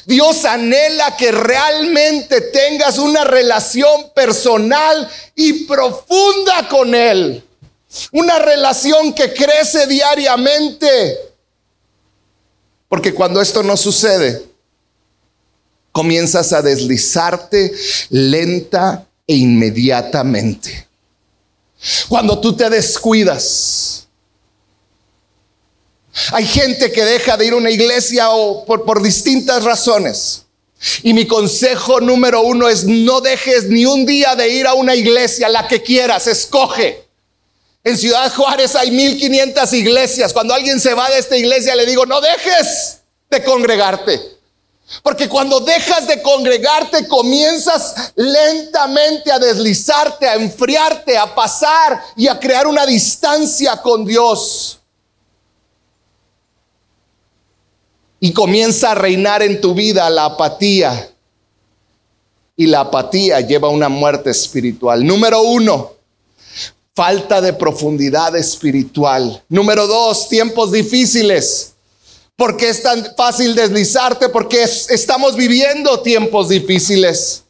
Dios 0.06 0.44
anhela 0.44 1.16
que 1.16 1.32
realmente 1.32 2.40
tengas 2.40 2.98
una 2.98 3.24
relación 3.24 4.10
personal 4.14 5.08
y 5.34 5.64
profunda 5.64 6.68
con 6.68 6.94
Él. 6.94 7.44
Una 8.12 8.38
relación 8.38 9.12
que 9.12 9.32
crece 9.32 9.86
diariamente. 9.86 11.18
Porque 12.88 13.14
cuando 13.14 13.40
esto 13.40 13.62
no 13.62 13.76
sucede, 13.76 14.42
comienzas 15.92 16.52
a 16.52 16.62
deslizarte 16.62 17.72
lenta 18.10 19.06
e 19.26 19.36
inmediatamente. 19.36 20.88
Cuando 22.08 22.40
tú 22.40 22.54
te 22.54 22.70
descuidas, 22.70 24.06
hay 26.32 26.46
gente 26.46 26.92
que 26.92 27.04
deja 27.04 27.36
de 27.36 27.46
ir 27.46 27.52
a 27.52 27.56
una 27.56 27.70
iglesia 27.70 28.30
o 28.30 28.64
por, 28.64 29.02
distintas 29.02 29.64
razones. 29.64 30.44
Y 31.02 31.14
mi 31.14 31.26
consejo 31.26 32.00
número 32.00 32.42
uno 32.42 32.68
es 32.68 32.84
no 32.84 33.20
dejes 33.20 33.64
ni 33.64 33.86
un 33.86 34.04
día 34.04 34.34
de 34.34 34.48
ir 34.48 34.66
a 34.66 34.74
una 34.74 34.94
iglesia, 34.94 35.48
la 35.48 35.68
que 35.68 35.82
quieras, 35.82 36.26
escoge. 36.26 37.01
En 37.84 37.98
Ciudad 37.98 38.32
Juárez 38.32 38.76
hay 38.76 38.90
1500 38.90 39.72
iglesias. 39.72 40.32
Cuando 40.32 40.54
alguien 40.54 40.78
se 40.78 40.94
va 40.94 41.10
de 41.10 41.18
esta 41.18 41.36
iglesia 41.36 41.74
le 41.74 41.86
digo, 41.86 42.06
no 42.06 42.20
dejes 42.20 43.00
de 43.28 43.42
congregarte. 43.42 44.20
Porque 45.02 45.28
cuando 45.28 45.60
dejas 45.60 46.06
de 46.06 46.20
congregarte 46.20 47.08
comienzas 47.08 48.12
lentamente 48.14 49.32
a 49.32 49.38
deslizarte, 49.38 50.28
a 50.28 50.34
enfriarte, 50.34 51.16
a 51.16 51.34
pasar 51.34 52.02
y 52.14 52.28
a 52.28 52.38
crear 52.38 52.66
una 52.66 52.84
distancia 52.84 53.80
con 53.80 54.04
Dios. 54.04 54.78
Y 58.20 58.32
comienza 58.32 58.92
a 58.92 58.94
reinar 58.94 59.42
en 59.42 59.60
tu 59.60 59.74
vida 59.74 60.08
la 60.10 60.26
apatía. 60.26 61.10
Y 62.54 62.66
la 62.66 62.80
apatía 62.80 63.40
lleva 63.40 63.68
a 63.68 63.72
una 63.72 63.88
muerte 63.88 64.30
espiritual. 64.30 65.04
Número 65.04 65.42
uno, 65.42 65.92
falta 66.94 67.40
de 67.40 67.52
profundidad 67.52 68.36
espiritual. 68.36 69.42
Número 69.48 69.86
dos, 69.86 70.28
tiempos 70.28 70.72
difíciles. 70.72 71.72
Porque 72.36 72.68
es 72.68 72.82
tan 72.82 73.14
fácil 73.16 73.54
deslizarte? 73.54 74.28
Porque 74.28 74.62
estamos 74.62 75.36
viviendo 75.36 76.00
tiempos 76.00 76.48
difíciles. 76.48 77.44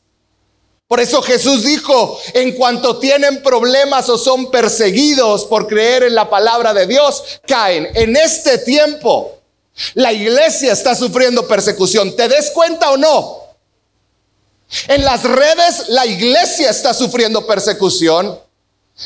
Por 0.86 1.00
eso 1.00 1.22
Jesús 1.22 1.64
dijo, 1.64 2.20
en 2.34 2.52
cuanto 2.52 2.98
tienen 2.98 3.42
problemas 3.42 4.08
o 4.10 4.18
son 4.18 4.50
perseguidos 4.50 5.46
por 5.46 5.66
creer 5.66 6.02
en 6.02 6.14
la 6.14 6.28
palabra 6.28 6.74
de 6.74 6.86
Dios, 6.86 7.40
caen. 7.46 7.88
En 7.94 8.14
este 8.14 8.58
tiempo, 8.58 9.38
la 9.94 10.12
iglesia 10.12 10.72
está 10.72 10.94
sufriendo 10.94 11.48
persecución. 11.48 12.14
¿Te 12.14 12.28
des 12.28 12.50
cuenta 12.50 12.90
o 12.90 12.98
no? 12.98 13.38
En 14.88 15.02
las 15.02 15.22
redes, 15.22 15.88
la 15.88 16.04
iglesia 16.04 16.68
está 16.68 16.92
sufriendo 16.92 17.46
persecución. 17.46 18.38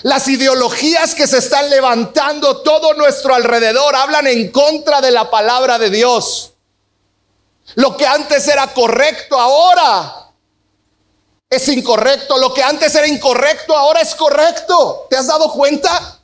Las 0.03 0.29
ideologías 0.29 1.15
que 1.15 1.27
se 1.27 1.39
están 1.39 1.71
levantando 1.71 2.63
todo 2.63 2.95
nuestro 2.95 3.35
alrededor 3.35 3.95
hablan 3.97 4.27
en 4.27 4.51
contra 4.51 5.01
de 5.01 5.11
la 5.11 5.31
palabra 5.31 5.79
de 5.79 5.91
Dios. 5.91 6.53
Lo 7.75 7.97
que 7.97 8.07
antes 8.07 8.47
era 8.49 8.73
correcto 8.75 9.39
ahora 9.39 10.33
es 11.49 11.69
incorrecto. 11.69 12.37
Lo 12.39 12.53
que 12.53 12.63
antes 12.63 12.95
era 12.95 13.07
incorrecto 13.07 13.77
ahora 13.77 14.01
es 14.01 14.15
correcto. 14.15 15.07
¿Te 15.09 15.17
has 15.17 15.27
dado 15.27 15.53
cuenta? 15.53 16.21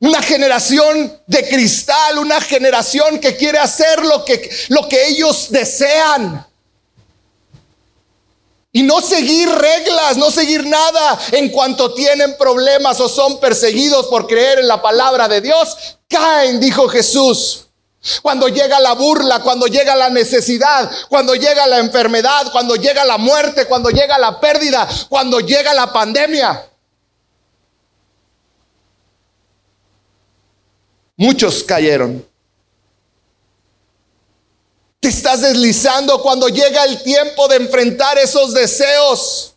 Una 0.00 0.20
generación 0.20 1.22
de 1.28 1.48
cristal, 1.48 2.18
una 2.18 2.40
generación 2.40 3.20
que 3.20 3.36
quiere 3.36 3.58
hacer 3.58 4.04
lo 4.04 4.24
que, 4.24 4.50
lo 4.68 4.88
que 4.88 5.06
ellos 5.06 5.46
desean. 5.50 6.44
Y 8.74 8.82
no 8.82 9.02
seguir 9.02 9.50
reglas, 9.50 10.16
no 10.16 10.30
seguir 10.30 10.64
nada 10.66 11.18
en 11.32 11.50
cuanto 11.50 11.92
tienen 11.92 12.36
problemas 12.38 12.98
o 13.00 13.08
son 13.08 13.38
perseguidos 13.38 14.06
por 14.06 14.26
creer 14.26 14.60
en 14.60 14.68
la 14.68 14.80
palabra 14.80 15.28
de 15.28 15.42
Dios, 15.42 15.98
caen, 16.08 16.58
dijo 16.58 16.88
Jesús. 16.88 17.66
Cuando 18.22 18.48
llega 18.48 18.80
la 18.80 18.94
burla, 18.94 19.40
cuando 19.40 19.66
llega 19.66 19.94
la 19.94 20.08
necesidad, 20.08 20.90
cuando 21.08 21.34
llega 21.34 21.66
la 21.66 21.78
enfermedad, 21.78 22.50
cuando 22.50 22.74
llega 22.74 23.04
la 23.04 23.18
muerte, 23.18 23.66
cuando 23.66 23.90
llega 23.90 24.18
la 24.18 24.40
pérdida, 24.40 24.88
cuando 25.08 25.38
llega 25.38 25.74
la 25.74 25.92
pandemia. 25.92 26.66
Muchos 31.16 31.62
cayeron. 31.62 32.31
Te 35.02 35.08
estás 35.08 35.40
deslizando 35.40 36.22
cuando 36.22 36.46
llega 36.46 36.84
el 36.84 37.02
tiempo 37.02 37.48
de 37.48 37.56
enfrentar 37.56 38.18
esos 38.18 38.54
deseos 38.54 39.54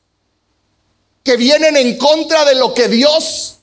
que 1.24 1.38
vienen 1.38 1.78
en 1.78 2.00
contra 2.00 2.44
de 2.46 2.56
lo 2.56 2.74
que 2.74 2.88
Dios 2.88 3.58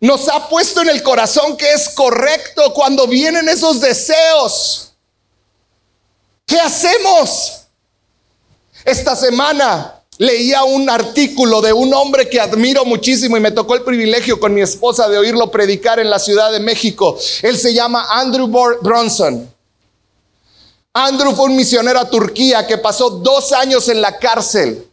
nos 0.00 0.30
ha 0.30 0.48
puesto 0.48 0.80
en 0.80 0.88
el 0.88 1.02
corazón 1.02 1.58
que 1.58 1.74
es 1.74 1.90
correcto. 1.90 2.72
Cuando 2.72 3.06
vienen 3.06 3.50
esos 3.50 3.82
deseos, 3.82 4.94
¿qué 6.46 6.58
hacemos? 6.58 7.66
Esta 8.82 9.14
semana 9.14 10.02
leía 10.16 10.64
un 10.64 10.88
artículo 10.88 11.60
de 11.60 11.74
un 11.74 11.92
hombre 11.92 12.30
que 12.30 12.40
admiro 12.40 12.86
muchísimo 12.86 13.36
y 13.36 13.40
me 13.40 13.50
tocó 13.50 13.74
el 13.74 13.82
privilegio 13.82 14.40
con 14.40 14.54
mi 14.54 14.62
esposa 14.62 15.06
de 15.10 15.18
oírlo 15.18 15.50
predicar 15.50 16.00
en 16.00 16.08
la 16.08 16.18
Ciudad 16.18 16.50
de 16.50 16.60
México. 16.60 17.18
Él 17.42 17.58
se 17.58 17.74
llama 17.74 18.06
Andrew 18.08 18.46
Bronson. 18.46 19.54
Andrew 20.98 21.36
fue 21.36 21.44
un 21.44 21.56
misionero 21.56 21.98
a 21.98 22.08
Turquía 22.08 22.66
que 22.66 22.78
pasó 22.78 23.10
dos 23.10 23.52
años 23.52 23.86
en 23.90 24.00
la 24.00 24.18
cárcel. 24.18 24.88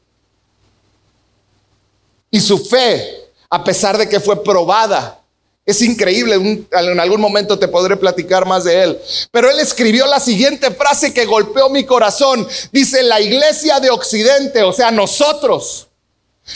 Y 2.29 2.41
su 2.41 2.57
fe, 2.57 3.29
a 3.49 3.63
pesar 3.63 3.97
de 3.97 4.09
que 4.09 4.19
fue 4.19 4.43
probada, 4.43 5.21
es 5.65 5.81
increíble, 5.81 6.35
en 6.35 6.99
algún 6.99 7.21
momento 7.21 7.57
te 7.57 7.69
podré 7.69 7.95
platicar 7.95 8.45
más 8.45 8.65
de 8.65 8.83
él. 8.83 8.99
Pero 9.31 9.49
él 9.49 9.61
escribió 9.61 10.05
la 10.05 10.19
siguiente 10.19 10.71
frase 10.71 11.13
que 11.13 11.25
golpeó 11.25 11.69
mi 11.69 11.85
corazón. 11.85 12.45
Dice, 12.73 13.01
la 13.03 13.21
iglesia 13.21 13.79
de 13.79 13.89
Occidente, 13.89 14.61
o 14.61 14.73
sea, 14.73 14.91
nosotros, 14.91 15.87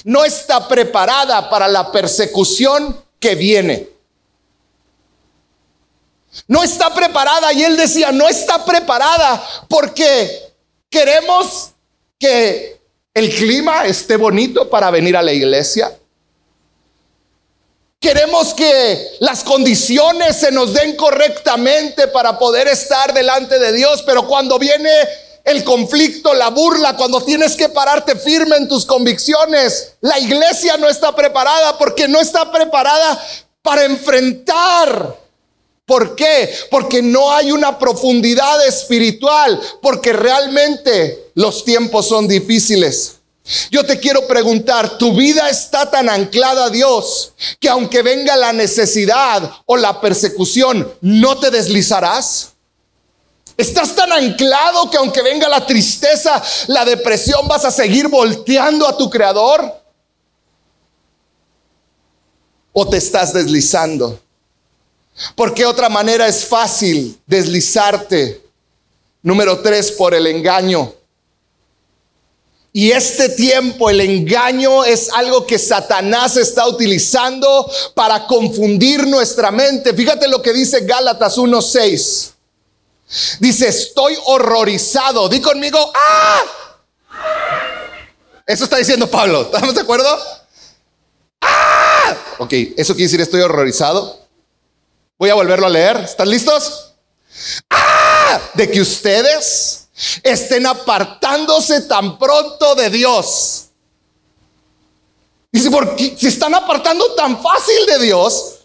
no 0.04 0.26
está 0.26 0.68
preparada 0.68 1.50
para 1.50 1.70
la 1.70 1.90
persecución 1.90 3.02
que 3.18 3.36
viene. 3.36 3.97
No 6.48 6.64
está 6.64 6.94
preparada. 6.94 7.54
Y 7.54 7.64
él 7.64 7.78
decía, 7.78 8.12
no 8.12 8.28
está 8.28 8.64
preparada 8.66 9.44
porque 9.68 10.54
queremos 10.90 11.72
que 12.20 12.80
el 13.14 13.34
clima 13.34 13.86
esté 13.86 14.16
bonito 14.16 14.70
para 14.70 14.92
venir 14.92 15.18
a 15.18 15.24
la 15.24 15.34
iglesia. 15.34 15.92
Queremos 18.00 18.54
que 18.54 19.18
las 19.20 19.44
condiciones 19.44 20.38
se 20.38 20.52
nos 20.52 20.74
den 20.74 20.96
correctamente 20.96 22.08
para 22.10 22.38
poder 22.38 22.68
estar 22.68 23.12
delante 23.12 23.58
de 23.58 23.74
Dios, 23.74 24.04
pero 24.04 24.28
cuando 24.28 24.60
viene 24.60 24.92
el 25.44 25.64
conflicto, 25.64 26.34
la 26.34 26.50
burla, 26.50 26.96
cuando 26.96 27.22
tienes 27.22 27.56
que 27.56 27.70
pararte 27.70 28.16
firme 28.16 28.58
en 28.58 28.68
tus 28.68 28.86
convicciones, 28.86 29.94
la 30.02 30.20
iglesia 30.20 30.78
no 30.78 30.88
está 30.88 31.16
preparada 31.16 31.78
porque 31.78 32.08
no 32.08 32.20
está 32.20 32.52
preparada 32.52 33.20
para 33.64 33.86
enfrentar 33.86 35.16
¿Por 35.88 36.18
qué? 36.18 36.54
Porque 36.70 37.02
no 37.02 37.32
hay 37.32 37.54
una 37.54 37.80
profundidad 37.80 38.68
espiritual, 38.68 39.58
porque 39.82 40.12
realmente 40.12 41.32
los 41.34 41.64
tiempos 41.64 42.10
son 42.10 42.28
difíciles. 42.28 43.16
Yo 43.72 43.86
te 43.86 43.98
quiero 43.98 44.28
preguntar, 44.28 44.98
¿tu 44.98 45.16
vida 45.16 45.50
está 45.50 45.90
tan 45.90 46.10
anclada 46.10 46.66
a 46.66 46.70
Dios 46.70 47.32
que 47.62 47.70
aunque 47.70 48.02
venga 48.02 48.36
la 48.36 48.52
necesidad 48.52 49.50
o 49.66 49.78
la 49.78 50.02
persecución, 50.02 50.94
no 51.00 51.40
te 51.40 51.52
deslizarás? 51.52 52.50
¿Estás 53.56 53.96
tan 53.96 54.12
anclado 54.12 54.92
que 54.92 54.98
aunque 54.98 55.22
venga 55.22 55.48
la 55.48 55.66
tristeza, 55.66 56.44
la 56.68 56.84
depresión, 56.84 57.48
vas 57.48 57.64
a 57.64 57.72
seguir 57.72 58.10
volteando 58.10 58.86
a 58.86 58.98
tu 58.98 59.10
Creador? 59.10 59.74
¿O 62.74 62.86
te 62.90 62.98
estás 62.98 63.32
deslizando? 63.32 64.20
Porque 65.36 65.66
otra 65.66 65.90
manera 65.90 66.28
es 66.28 66.46
fácil 66.46 67.20
deslizarte. 67.26 68.42
Número 69.22 69.60
tres, 69.60 69.92
por 69.92 70.14
el 70.14 70.28
engaño. 70.28 70.94
Y 72.72 72.92
este 72.92 73.30
tiempo, 73.30 73.90
el 73.90 74.02
engaño 74.02 74.86
es 74.86 75.12
algo 75.12 75.48
que 75.48 75.58
Satanás 75.58 76.38
está 76.38 76.68
utilizando 76.68 77.68
para 77.96 78.28
confundir 78.28 79.08
nuestra 79.08 79.50
mente. 79.50 79.94
Fíjate 79.94 80.28
lo 80.28 80.44
que 80.44 80.54
dice 80.54 80.82
Gálatas 80.82 81.38
1.6. 81.38 82.34
Dice, 83.40 83.68
estoy 83.68 84.16
horrorizado. 84.26 85.28
Di 85.28 85.42
conmigo, 85.42 85.92
¡ah! 85.96 86.44
Eso 88.46 88.66
está 88.66 88.78
diciendo 88.78 89.10
Pablo. 89.10 89.42
¿Estamos 89.42 89.74
de 89.74 89.82
acuerdo? 89.82 90.16
¡Ah! 91.42 92.16
Ok, 92.38 92.54
eso 92.78 92.94
quiere 92.94 93.08
decir 93.08 93.22
estoy 93.22 93.42
horrorizado. 93.42 94.27
Voy 95.18 95.30
a 95.30 95.36
volverlo 95.36 95.68
a 95.68 95.70
leer. 95.70 95.98
¿Están 95.98 96.30
listos? 96.30 96.94
¡Ah! 97.70 98.40
De 98.54 98.70
que 98.70 98.82
ustedes 98.82 99.88
estén 100.22 100.68
apartándose 100.68 101.82
tan 101.82 102.20
pronto 102.20 102.76
de 102.76 102.90
Dios. 102.90 103.66
Dice, 105.52 105.72
porque 105.72 106.16
se 106.20 106.28
están 106.28 106.54
apartando 106.54 107.16
tan 107.16 107.42
fácil 107.42 107.86
de 107.88 108.06
Dios 108.06 108.56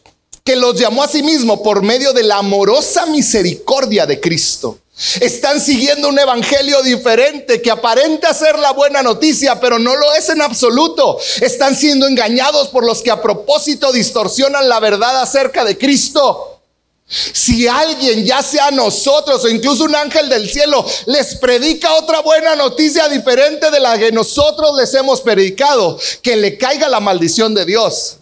que 0.44 0.56
los 0.56 0.78
llamó 0.78 1.04
a 1.04 1.08
sí 1.08 1.22
mismo 1.22 1.62
por 1.62 1.82
medio 1.82 2.12
de 2.12 2.24
la 2.24 2.38
amorosa 2.38 3.06
misericordia 3.06 4.04
de 4.04 4.20
Cristo. 4.20 4.78
Están 5.20 5.61
siguiendo 5.61 6.09
un 6.09 6.18
evangelio 6.18 6.83
diferente 6.83 7.62
que 7.62 7.70
aparenta 7.70 8.35
ser 8.35 8.59
la 8.59 8.72
buena 8.72 9.02
noticia, 9.02 9.59
pero 9.59 9.78
no 9.78 9.96
lo 9.96 10.12
es 10.14 10.28
en 10.28 10.42
absoluto. 10.42 11.18
Están 11.40 11.74
siendo 11.74 12.07
engañados 12.07 12.68
por 12.68 12.85
los 12.85 13.00
que 13.00 13.11
a 13.11 13.22
propósito 13.22 13.90
distorsionan 13.90 14.68
la 14.68 14.81
verdad 14.81 15.22
acerca 15.22 15.64
de 15.64 15.78
Cristo. 15.78 16.61
Si 17.07 17.66
alguien, 17.66 18.24
ya 18.24 18.42
sea 18.42 18.70
nosotros 18.70 19.44
o 19.44 19.48
incluso 19.48 19.85
un 19.85 19.94
ángel 19.94 20.28
del 20.28 20.48
cielo, 20.48 20.85
les 21.07 21.37
predica 21.37 21.94
otra 21.94 22.20
buena 22.20 22.55
noticia 22.55 23.09
diferente 23.09 23.70
de 23.70 23.81
la 23.81 23.98
que 23.98 24.12
nosotros 24.12 24.76
les 24.78 24.94
hemos 24.94 25.20
predicado, 25.20 25.98
que 26.22 26.37
le 26.37 26.57
caiga 26.57 26.88
la 26.88 27.00
maldición 27.00 27.55
de 27.55 27.64
Dios. 27.64 28.18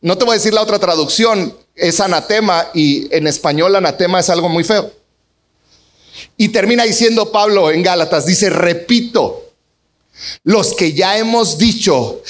No 0.00 0.16
te 0.16 0.24
voy 0.24 0.34
a 0.34 0.38
decir 0.38 0.54
la 0.54 0.62
otra 0.62 0.78
traducción, 0.78 1.56
es 1.74 2.00
anatema 2.00 2.70
y 2.74 3.14
en 3.14 3.26
español 3.26 3.74
anatema 3.76 4.20
es 4.20 4.30
algo 4.30 4.48
muy 4.48 4.64
feo. 4.64 4.97
Y 6.36 6.48
termina 6.48 6.84
diciendo 6.84 7.30
Pablo 7.32 7.70
en 7.70 7.82
Gálatas, 7.82 8.26
dice, 8.26 8.50
repito, 8.50 9.52
los 10.44 10.74
que 10.74 10.92
ya 10.92 11.18
hemos 11.18 11.58
dicho, 11.58 12.22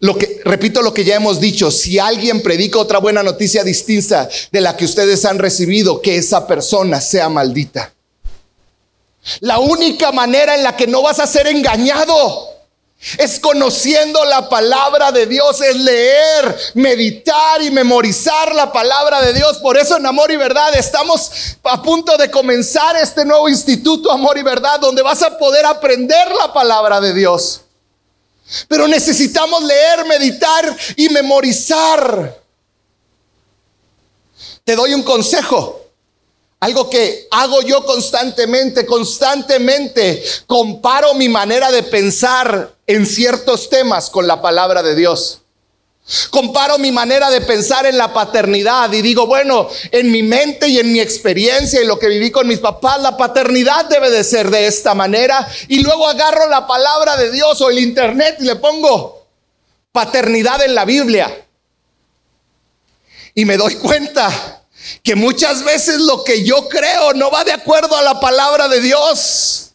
lo 0.00 0.16
que, 0.16 0.40
repito 0.44 0.82
lo 0.82 0.92
que 0.92 1.04
ya 1.04 1.16
hemos 1.16 1.40
dicho, 1.40 1.70
si 1.70 1.98
alguien 1.98 2.42
predica 2.42 2.78
otra 2.78 2.98
buena 2.98 3.22
noticia 3.22 3.64
distinta 3.64 4.28
de 4.52 4.60
la 4.60 4.76
que 4.76 4.84
ustedes 4.84 5.24
han 5.24 5.38
recibido, 5.38 6.00
que 6.00 6.16
esa 6.16 6.46
persona 6.46 7.00
sea 7.00 7.28
maldita. 7.28 7.92
La 9.40 9.58
única 9.58 10.12
manera 10.12 10.54
en 10.54 10.62
la 10.62 10.76
que 10.76 10.86
no 10.86 11.02
vas 11.02 11.18
a 11.18 11.26
ser 11.26 11.46
engañado 11.48 12.55
es 13.18 13.38
conociendo 13.38 14.24
la 14.24 14.48
palabra 14.48 15.12
de 15.12 15.26
Dios, 15.26 15.60
es 15.60 15.76
leer, 15.76 16.56
meditar 16.74 17.62
y 17.62 17.70
memorizar 17.70 18.54
la 18.54 18.72
palabra 18.72 19.22
de 19.22 19.32
Dios. 19.32 19.58
Por 19.58 19.76
eso 19.76 19.96
en 19.96 20.06
Amor 20.06 20.30
y 20.30 20.36
Verdad 20.36 20.74
estamos 20.74 21.30
a 21.62 21.82
punto 21.82 22.16
de 22.16 22.30
comenzar 22.30 22.96
este 22.96 23.24
nuevo 23.24 23.48
instituto 23.48 24.10
Amor 24.10 24.38
y 24.38 24.42
Verdad, 24.42 24.80
donde 24.80 25.02
vas 25.02 25.22
a 25.22 25.38
poder 25.38 25.66
aprender 25.66 26.34
la 26.34 26.52
palabra 26.52 27.00
de 27.00 27.12
Dios. 27.12 27.60
Pero 28.66 28.88
necesitamos 28.88 29.62
leer, 29.62 30.04
meditar 30.06 30.76
y 30.96 31.08
memorizar. 31.08 32.40
Te 34.64 34.74
doy 34.74 34.94
un 34.94 35.02
consejo. 35.02 35.82
Algo 36.58 36.88
que 36.88 37.28
hago 37.30 37.60
yo 37.62 37.84
constantemente, 37.84 38.86
constantemente 38.86 40.24
comparo 40.46 41.14
mi 41.14 41.28
manera 41.28 41.70
de 41.70 41.82
pensar 41.82 42.75
en 42.86 43.06
ciertos 43.06 43.68
temas 43.68 44.10
con 44.10 44.26
la 44.26 44.40
palabra 44.40 44.82
de 44.82 44.94
Dios. 44.94 45.40
Comparo 46.30 46.78
mi 46.78 46.92
manera 46.92 47.30
de 47.30 47.40
pensar 47.40 47.84
en 47.84 47.98
la 47.98 48.12
paternidad 48.12 48.92
y 48.92 49.02
digo, 49.02 49.26
bueno, 49.26 49.68
en 49.90 50.12
mi 50.12 50.22
mente 50.22 50.68
y 50.68 50.78
en 50.78 50.92
mi 50.92 51.00
experiencia 51.00 51.82
y 51.82 51.86
lo 51.86 51.98
que 51.98 52.06
viví 52.06 52.30
con 52.30 52.46
mis 52.46 52.60
papás, 52.60 53.02
la 53.02 53.16
paternidad 53.16 53.86
debe 53.86 54.08
de 54.10 54.22
ser 54.22 54.48
de 54.50 54.68
esta 54.68 54.94
manera. 54.94 55.48
Y 55.66 55.80
luego 55.80 56.08
agarro 56.08 56.48
la 56.48 56.64
palabra 56.64 57.16
de 57.16 57.32
Dios 57.32 57.60
o 57.60 57.70
el 57.70 57.80
internet 57.80 58.36
y 58.38 58.44
le 58.44 58.54
pongo 58.54 59.26
paternidad 59.90 60.62
en 60.62 60.76
la 60.76 60.84
Biblia. 60.84 61.44
Y 63.34 63.44
me 63.44 63.56
doy 63.56 63.74
cuenta 63.74 64.62
que 65.02 65.16
muchas 65.16 65.64
veces 65.64 65.98
lo 65.98 66.22
que 66.22 66.44
yo 66.44 66.68
creo 66.68 67.14
no 67.14 67.32
va 67.32 67.42
de 67.42 67.52
acuerdo 67.52 67.96
a 67.96 68.02
la 68.02 68.20
palabra 68.20 68.68
de 68.68 68.80
Dios. 68.80 69.65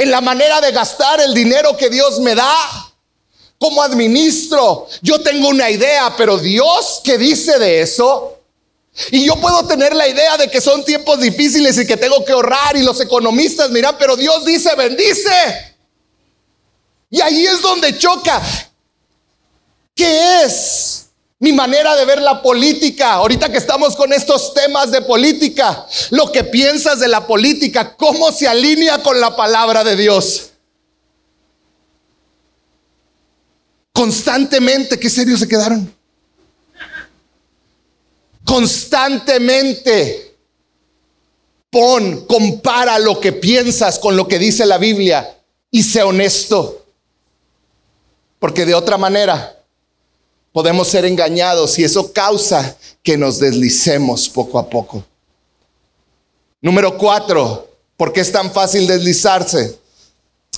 En 0.00 0.10
la 0.10 0.20
manera 0.20 0.60
de 0.60 0.72
gastar 0.72 1.20
el 1.20 1.34
dinero 1.34 1.76
que 1.76 1.90
Dios 1.90 2.20
me 2.20 2.34
da 2.34 2.90
¿Cómo 3.60 3.82
administro? 3.82 4.88
Yo 5.02 5.20
tengo 5.20 5.48
una 5.48 5.68
idea, 5.68 6.14
pero 6.16 6.38
Dios, 6.38 7.02
¿qué 7.04 7.18
dice 7.18 7.58
de 7.58 7.82
eso? 7.82 8.38
Y 9.10 9.26
yo 9.26 9.36
puedo 9.36 9.66
tener 9.66 9.94
la 9.94 10.08
idea 10.08 10.38
de 10.38 10.50
que 10.50 10.62
son 10.62 10.82
tiempos 10.82 11.20
difíciles 11.20 11.76
y 11.76 11.86
que 11.86 11.98
tengo 11.98 12.24
que 12.24 12.32
ahorrar 12.32 12.74
y 12.78 12.82
los 12.82 12.98
economistas 13.02 13.68
miran, 13.70 13.96
pero 13.98 14.16
Dios 14.16 14.46
dice, 14.46 14.74
bendice. 14.76 15.76
Y 17.10 17.20
ahí 17.20 17.46
es 17.46 17.60
donde 17.60 17.98
choca. 17.98 18.40
¿Qué 19.94 20.42
es 20.44 21.09
mi 21.40 21.52
manera 21.52 21.96
de 21.96 22.04
ver 22.04 22.20
la 22.20 22.42
política? 22.42 23.14
Ahorita 23.14 23.50
que 23.50 23.56
estamos 23.56 23.96
con 23.96 24.12
estos 24.12 24.52
temas 24.52 24.90
de 24.90 25.00
política, 25.00 25.86
lo 26.10 26.30
que 26.30 26.44
piensas 26.44 27.00
de 27.00 27.08
la 27.08 27.26
política, 27.26 27.96
cómo 27.96 28.30
se 28.30 28.46
alinea 28.46 29.02
con 29.02 29.18
la 29.18 29.34
palabra 29.34 29.82
de 29.82 29.96
Dios. 29.96 30.50
Constantemente, 33.92 35.00
qué 35.00 35.08
serio 35.08 35.36
se 35.38 35.48
quedaron. 35.48 35.92
Constantemente 38.44 40.36
pon, 41.70 42.26
compara 42.26 42.98
lo 42.98 43.18
que 43.18 43.32
piensas 43.32 43.98
con 43.98 44.14
lo 44.14 44.28
que 44.28 44.38
dice 44.38 44.66
la 44.66 44.76
Biblia 44.76 45.38
y 45.70 45.82
sé 45.84 46.02
honesto. 46.02 46.84
Porque 48.38 48.66
de 48.66 48.74
otra 48.74 48.98
manera 48.98 49.59
podemos 50.52 50.88
ser 50.88 51.04
engañados 51.04 51.78
y 51.78 51.84
eso 51.84 52.12
causa 52.12 52.76
que 53.02 53.16
nos 53.16 53.38
deslicemos 53.38 54.28
poco 54.28 54.58
a 54.58 54.68
poco. 54.68 55.04
Número 56.60 56.98
cuatro, 56.98 57.70
¿por 57.96 58.12
qué 58.12 58.20
es 58.20 58.32
tan 58.32 58.50
fácil 58.50 58.86
deslizarse? 58.86 59.78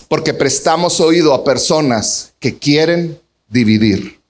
Porque 0.08 0.34
prestamos 0.34 1.00
oído 1.00 1.32
a 1.32 1.44
personas 1.44 2.32
que 2.40 2.58
quieren 2.58 3.20
dividir. 3.48 4.20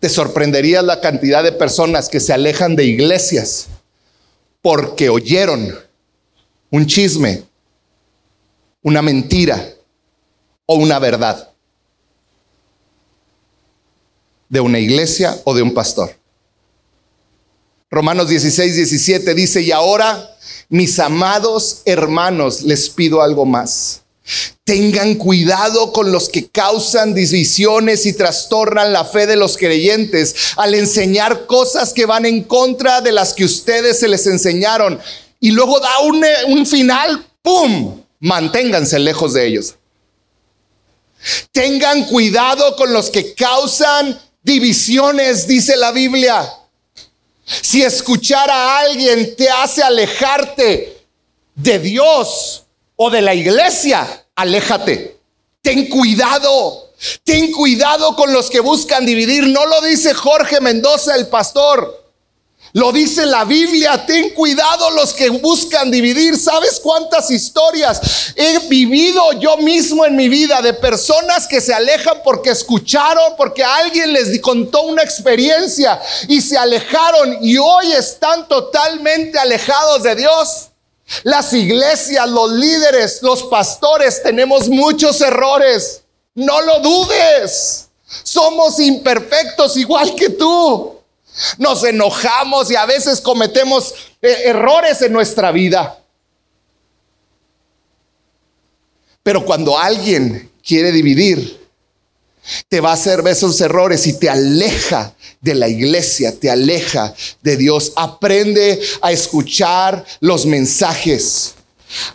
Te 0.00 0.08
sorprendería 0.08 0.82
la 0.82 1.00
cantidad 1.00 1.42
de 1.42 1.52
personas 1.52 2.08
que 2.08 2.20
se 2.20 2.32
alejan 2.32 2.76
de 2.76 2.84
iglesias 2.84 3.68
porque 4.60 5.08
oyeron 5.08 5.74
un 6.70 6.86
chisme, 6.86 7.44
una 8.82 9.00
mentira 9.00 9.72
o 10.66 10.74
una 10.74 10.98
verdad 10.98 11.53
de 14.54 14.60
una 14.60 14.78
iglesia 14.78 15.38
o 15.44 15.52
de 15.52 15.60
un 15.60 15.74
pastor. 15.74 16.16
Romanos 17.90 18.30
16, 18.30 18.76
17 18.76 19.34
dice, 19.34 19.60
y 19.60 19.70
ahora, 19.70 20.34
mis 20.70 20.98
amados 20.98 21.82
hermanos, 21.84 22.62
les 22.62 22.88
pido 22.88 23.20
algo 23.20 23.44
más 23.44 24.04
Tengan 24.64 25.16
cuidado 25.16 25.92
con 25.92 26.10
los 26.10 26.30
que 26.30 26.48
causan 26.48 27.12
divisiones 27.12 28.06
y 28.06 28.14
trastornan 28.14 28.94
la 28.94 29.04
fe 29.04 29.26
de 29.26 29.36
los 29.36 29.58
creyentes 29.58 30.34
al 30.56 30.74
enseñar 30.74 31.44
cosas 31.44 31.92
que 31.92 32.06
van 32.06 32.24
en 32.24 32.44
contra 32.44 33.02
de 33.02 33.12
las 33.12 33.34
que 33.34 33.44
ustedes 33.44 34.00
se 34.00 34.08
les 34.08 34.26
enseñaron. 34.26 34.98
Y 35.40 35.50
luego 35.50 35.78
da 35.80 35.98
un, 36.00 36.24
un 36.46 36.64
final, 36.64 37.26
¡pum! 37.42 38.00
Manténganse 38.20 38.98
lejos 38.98 39.34
de 39.34 39.46
ellos. 39.46 39.74
Tengan 41.52 42.06
cuidado 42.06 42.76
con 42.76 42.94
los 42.94 43.10
que 43.10 43.34
causan 43.34 44.18
divisiones, 44.44 45.48
dice 45.48 45.76
la 45.76 45.90
Biblia. 45.90 46.48
Si 47.44 47.82
escuchar 47.82 48.48
a 48.48 48.78
alguien 48.78 49.34
te 49.34 49.50
hace 49.50 49.82
alejarte 49.82 50.96
de 51.56 51.78
Dios, 51.80 52.64
o 52.96 53.10
de 53.10 53.22
la 53.22 53.34
iglesia, 53.34 54.26
aléjate. 54.34 55.18
Ten 55.62 55.88
cuidado. 55.88 56.92
Ten 57.24 57.52
cuidado 57.52 58.14
con 58.16 58.32
los 58.32 58.50
que 58.50 58.60
buscan 58.60 59.04
dividir. 59.04 59.48
No 59.48 59.66
lo 59.66 59.80
dice 59.80 60.14
Jorge 60.14 60.60
Mendoza, 60.60 61.16
el 61.16 61.26
pastor. 61.26 62.03
Lo 62.74 62.90
dice 62.90 63.24
la 63.24 63.44
Biblia, 63.44 64.04
ten 64.04 64.30
cuidado 64.30 64.90
los 64.90 65.14
que 65.14 65.28
buscan 65.28 65.92
dividir. 65.92 66.36
¿Sabes 66.36 66.80
cuántas 66.82 67.30
historias 67.30 68.32
he 68.34 68.58
vivido 68.68 69.32
yo 69.34 69.56
mismo 69.58 70.04
en 70.04 70.16
mi 70.16 70.28
vida 70.28 70.60
de 70.60 70.74
personas 70.74 71.46
que 71.46 71.60
se 71.60 71.72
alejan 71.72 72.20
porque 72.24 72.50
escucharon, 72.50 73.34
porque 73.36 73.62
alguien 73.62 74.12
les 74.12 74.40
contó 74.40 74.82
una 74.82 75.04
experiencia 75.04 76.02
y 76.26 76.40
se 76.40 76.58
alejaron 76.58 77.38
y 77.40 77.56
hoy 77.58 77.92
están 77.92 78.48
totalmente 78.48 79.38
alejados 79.38 80.02
de 80.02 80.16
Dios? 80.16 80.70
Las 81.22 81.52
iglesias, 81.52 82.28
los 82.28 82.50
líderes, 82.50 83.22
los 83.22 83.44
pastores 83.44 84.20
tenemos 84.20 84.68
muchos 84.68 85.20
errores. 85.20 86.02
No 86.34 86.60
lo 86.60 86.80
dudes. 86.80 87.86
Somos 88.24 88.80
imperfectos 88.80 89.76
igual 89.76 90.16
que 90.16 90.30
tú. 90.30 90.93
Nos 91.58 91.82
enojamos 91.84 92.70
y 92.70 92.76
a 92.76 92.86
veces 92.86 93.20
cometemos 93.20 93.94
eh, 94.22 94.42
errores 94.46 95.02
en 95.02 95.12
nuestra 95.12 95.50
vida. 95.50 95.98
Pero 99.22 99.44
cuando 99.44 99.78
alguien 99.78 100.50
quiere 100.62 100.92
dividir, 100.92 101.64
te 102.68 102.80
va 102.80 102.90
a 102.90 102.94
hacer 102.94 103.22
esos 103.26 103.60
errores 103.60 104.06
y 104.06 104.18
te 104.18 104.28
aleja 104.28 105.14
de 105.40 105.54
la 105.54 105.68
iglesia, 105.68 106.38
te 106.38 106.50
aleja 106.50 107.14
de 107.42 107.56
Dios. 107.56 107.92
Aprende 107.96 108.80
a 109.00 109.12
escuchar 109.12 110.04
los 110.20 110.44
mensajes. 110.46 111.54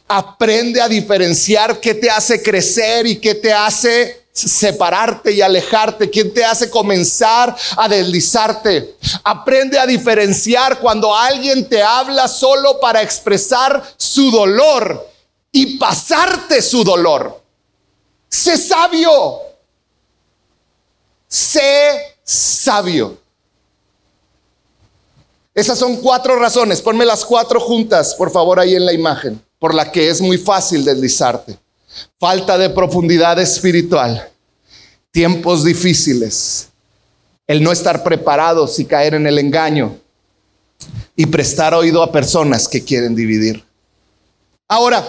Aprende 0.07 0.81
a 0.81 0.87
diferenciar 0.87 1.79
qué 1.79 1.95
te 1.95 2.09
hace 2.09 2.41
crecer 2.43 3.07
y 3.07 3.17
qué 3.17 3.35
te 3.35 3.51
hace 3.51 4.27
separarte 4.31 5.31
y 5.31 5.41
alejarte? 5.41 6.09
¿Quién 6.09 6.33
te 6.33 6.43
hace 6.43 6.69
comenzar 6.69 7.55
a 7.75 7.87
deslizarte? 7.87 8.95
Aprende 9.23 9.79
a 9.79 9.85
diferenciar 9.85 10.79
cuando 10.79 11.15
alguien 11.15 11.67
te 11.67 11.81
habla 11.81 12.27
solo 12.27 12.79
para 12.79 13.01
expresar 13.01 13.83
su 13.97 14.31
dolor 14.31 15.09
y 15.51 15.77
pasarte 15.77 16.61
su 16.61 16.83
dolor. 16.83 17.41
Sé 18.29 18.57
sabio. 18.57 19.39
Sé 21.27 22.15
sabio. 22.23 23.17
Esas 25.53 25.77
son 25.77 25.97
cuatro 25.97 26.37
razones. 26.39 26.81
Ponme 26.81 27.05
las 27.05 27.25
cuatro 27.25 27.59
juntas, 27.59 28.15
por 28.15 28.31
favor, 28.31 28.59
ahí 28.59 28.75
en 28.75 28.85
la 28.85 28.93
imagen, 28.93 29.43
por 29.57 29.73
la 29.73 29.91
que 29.91 30.09
es 30.09 30.21
muy 30.21 30.37
fácil 30.37 30.85
deslizarte. 30.85 31.57
Falta 32.19 32.57
de 32.57 32.69
profundidad 32.69 33.39
espiritual, 33.39 34.29
tiempos 35.11 35.63
difíciles, 35.63 36.69
el 37.47 37.63
no 37.63 37.71
estar 37.71 38.03
preparados 38.03 38.79
y 38.79 38.85
caer 38.85 39.15
en 39.15 39.25
el 39.27 39.39
engaño 39.39 39.97
y 41.15 41.25
prestar 41.25 41.73
oído 41.73 42.03
a 42.03 42.11
personas 42.11 42.67
que 42.67 42.83
quieren 42.83 43.15
dividir. 43.15 43.63
Ahora, 44.67 45.05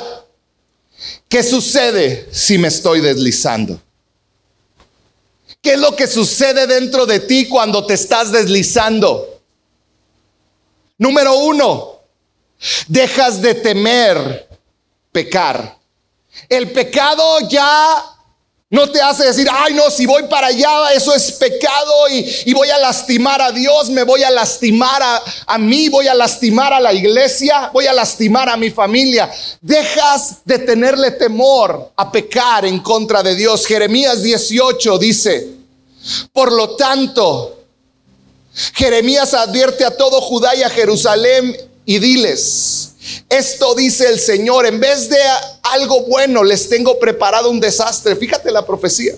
¿qué 1.28 1.42
sucede 1.42 2.28
si 2.32 2.58
me 2.58 2.68
estoy 2.68 3.00
deslizando? 3.00 3.80
¿Qué 5.62 5.74
es 5.74 5.78
lo 5.78 5.94
que 5.94 6.06
sucede 6.06 6.66
dentro 6.66 7.04
de 7.04 7.20
ti 7.20 7.46
cuando 7.46 7.84
te 7.84 7.94
estás 7.94 8.32
deslizando? 8.32 9.42
Número 10.96 11.38
uno, 11.38 12.00
dejas 12.88 13.42
de 13.42 13.54
temer 13.54 14.48
pecar. 15.12 15.79
El 16.48 16.70
pecado 16.70 17.40
ya 17.48 18.04
no 18.72 18.88
te 18.88 19.00
hace 19.00 19.24
decir, 19.24 19.48
ay 19.50 19.74
no, 19.74 19.90
si 19.90 20.06
voy 20.06 20.22
para 20.24 20.46
allá, 20.46 20.92
eso 20.94 21.12
es 21.12 21.32
pecado 21.32 22.08
y, 22.08 22.54
voy 22.54 22.70
a 22.70 22.78
lastimar 22.78 23.42
a 23.42 23.50
Dios, 23.50 23.90
me 23.90 24.04
voy 24.04 24.22
a 24.22 24.30
lastimar 24.30 25.02
a, 25.02 25.22
a 25.46 25.58
mí, 25.58 25.88
voy 25.88 26.06
a 26.06 26.14
lastimar 26.14 26.72
a 26.72 26.78
la 26.78 26.92
iglesia, 26.92 27.70
voy 27.72 27.86
a 27.86 27.92
lastimar 27.92 28.48
a 28.48 28.56
mi 28.56 28.70
familia. 28.70 29.28
Dejas 29.60 30.44
de 30.44 30.60
tenerle 30.60 31.10
temor 31.10 31.90
a 31.96 32.12
pecar 32.12 32.64
en 32.64 32.78
contra 32.78 33.24
de 33.24 33.34
Dios. 33.34 33.66
Jeremías 33.66 34.22
18 34.22 34.98
dice, 34.98 35.48
por 36.32 36.52
lo 36.52 36.76
tanto, 36.76 37.58
Jeremías 38.74 39.34
advierte 39.34 39.84
a 39.84 39.96
todo 39.96 40.20
Judá 40.20 40.54
y 40.54 40.62
a 40.62 40.70
Jerusalén 40.70 41.56
y 41.84 41.98
diles, 41.98 42.92
esto 43.28 43.74
dice 43.74 44.08
el 44.08 44.18
Señor, 44.18 44.66
en 44.66 44.80
vez 44.80 45.08
de 45.08 45.18
algo 45.62 46.02
bueno 46.02 46.42
les 46.44 46.68
tengo 46.68 46.98
preparado 46.98 47.50
un 47.50 47.60
desastre. 47.60 48.16
Fíjate 48.16 48.50
la 48.50 48.66
profecía. 48.66 49.14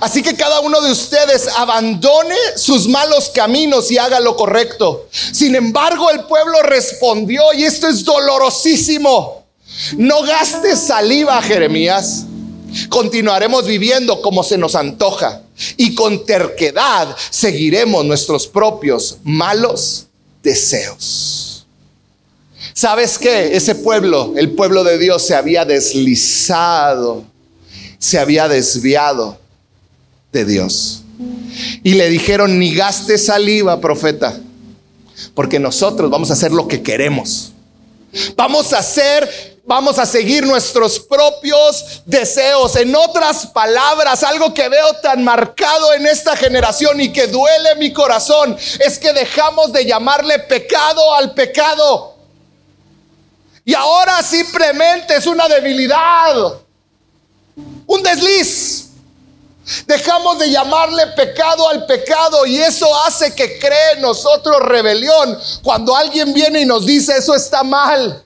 Así 0.00 0.22
que 0.22 0.34
cada 0.34 0.60
uno 0.60 0.80
de 0.80 0.90
ustedes 0.90 1.48
abandone 1.54 2.36
sus 2.56 2.88
malos 2.88 3.30
caminos 3.34 3.90
y 3.90 3.98
haga 3.98 4.20
lo 4.20 4.36
correcto. 4.36 5.08
Sin 5.10 5.54
embargo, 5.54 6.10
el 6.10 6.24
pueblo 6.24 6.62
respondió, 6.62 7.52
y 7.52 7.64
esto 7.64 7.86
es 7.88 8.02
dolorosísimo, 8.04 9.44
no 9.98 10.22
gastes 10.22 10.80
saliva, 10.80 11.40
Jeremías. 11.42 12.24
Continuaremos 12.88 13.66
viviendo 13.66 14.20
como 14.20 14.42
se 14.42 14.58
nos 14.58 14.74
antoja 14.74 15.42
y 15.76 15.94
con 15.94 16.24
terquedad 16.26 17.16
seguiremos 17.30 18.04
nuestros 18.04 18.46
propios 18.46 19.18
malos 19.22 20.06
deseos. 20.42 21.55
¿Sabes 22.76 23.18
qué? 23.18 23.56
Ese 23.56 23.74
pueblo, 23.74 24.34
el 24.36 24.50
pueblo 24.50 24.84
de 24.84 24.98
Dios, 24.98 25.26
se 25.26 25.34
había 25.34 25.64
deslizado, 25.64 27.24
se 27.98 28.18
había 28.18 28.48
desviado 28.48 29.38
de 30.30 30.44
Dios. 30.44 31.00
Y 31.82 31.94
le 31.94 32.10
dijeron, 32.10 32.58
ni 32.58 32.74
gaste 32.74 33.16
saliva, 33.16 33.80
profeta, 33.80 34.38
porque 35.32 35.58
nosotros 35.58 36.10
vamos 36.10 36.28
a 36.28 36.34
hacer 36.34 36.52
lo 36.52 36.68
que 36.68 36.82
queremos. 36.82 37.52
Vamos 38.36 38.74
a 38.74 38.80
hacer 38.80 39.56
vamos 39.64 39.98
a 39.98 40.04
seguir 40.04 40.44
nuestros 40.46 41.00
propios 41.00 42.02
deseos. 42.04 42.76
En 42.76 42.94
otras 42.94 43.46
palabras, 43.46 44.22
algo 44.22 44.52
que 44.52 44.68
veo 44.68 44.92
tan 45.02 45.24
marcado 45.24 45.94
en 45.94 46.06
esta 46.06 46.36
generación 46.36 47.00
y 47.00 47.10
que 47.10 47.26
duele 47.26 47.74
mi 47.78 47.90
corazón 47.94 48.54
es 48.78 48.98
que 48.98 49.14
dejamos 49.14 49.72
de 49.72 49.86
llamarle 49.86 50.40
pecado 50.40 51.14
al 51.14 51.32
pecado. 51.32 52.15
Y 53.66 53.74
ahora 53.74 54.22
simplemente 54.22 55.16
es 55.16 55.26
una 55.26 55.48
debilidad, 55.48 56.36
un 57.84 58.02
desliz. 58.04 58.90
Dejamos 59.86 60.38
de 60.38 60.48
llamarle 60.52 61.08
pecado 61.08 61.68
al 61.68 61.84
pecado 61.84 62.46
y 62.46 62.58
eso 62.58 62.86
hace 63.02 63.34
que 63.34 63.58
cree 63.58 63.94
en 63.94 64.02
nosotros 64.02 64.60
rebelión. 64.60 65.36
Cuando 65.64 65.96
alguien 65.96 66.32
viene 66.32 66.60
y 66.60 66.64
nos 66.64 66.86
dice 66.86 67.16
eso 67.16 67.34
está 67.34 67.64
mal, 67.64 68.22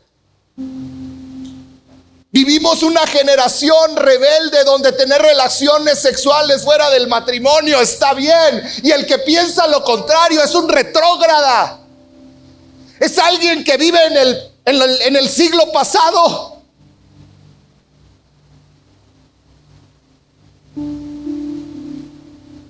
Vivimos 2.33 2.85
una 2.85 3.05
generación 3.09 3.97
rebelde 3.97 4.63
donde 4.63 4.93
tener 4.93 5.21
relaciones 5.21 5.99
sexuales 5.99 6.63
fuera 6.63 6.89
del 6.91 7.09
matrimonio 7.09 7.81
está 7.81 8.15
bien 8.15 8.63
y 8.85 8.93
el 8.93 9.05
que 9.05 9.19
piensa 9.19 9.67
lo 9.67 9.83
contrario 9.83 10.41
es 10.41 10.55
un 10.55 10.69
retrógrada. 10.69 11.81
Es 13.01 13.19
alguien 13.19 13.65
que 13.65 13.77
vive 13.77 13.99
en 14.07 14.17
el, 14.17 14.50
en 14.65 15.17
el 15.17 15.29
siglo 15.29 15.73
pasado. 15.73 16.57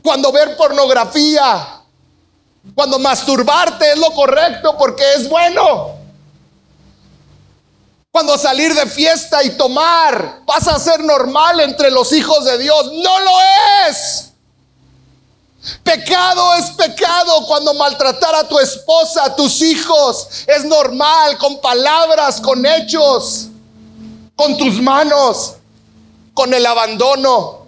Cuando 0.02 0.32
ver 0.32 0.56
pornografía, 0.56 1.80
cuando 2.74 2.98
masturbarte 2.98 3.92
es 3.92 3.98
lo 3.98 4.10
correcto 4.12 4.76
porque 4.78 5.04
es 5.14 5.28
bueno. 5.28 5.98
Cuando 8.10 8.36
salir 8.36 8.74
de 8.74 8.86
fiesta 8.86 9.42
y 9.44 9.50
tomar 9.50 10.40
pasa 10.44 10.74
a 10.74 10.80
ser 10.80 11.04
normal 11.04 11.60
entre 11.60 11.90
los 11.90 12.12
hijos 12.12 12.44
de 12.44 12.58
Dios. 12.58 12.86
No 12.92 13.20
lo 13.20 13.30
es. 13.88 14.29
Pecado 15.82 16.54
es 16.54 16.70
pecado 16.70 17.44
cuando 17.46 17.74
maltratar 17.74 18.34
a 18.34 18.48
tu 18.48 18.58
esposa, 18.58 19.24
a 19.24 19.36
tus 19.36 19.60
hijos, 19.60 20.26
es 20.46 20.64
normal 20.64 21.36
con 21.36 21.60
palabras, 21.60 22.40
con 22.40 22.64
hechos, 22.64 23.48
con 24.34 24.56
tus 24.56 24.80
manos, 24.80 25.56
con 26.32 26.54
el 26.54 26.64
abandono. 26.64 27.66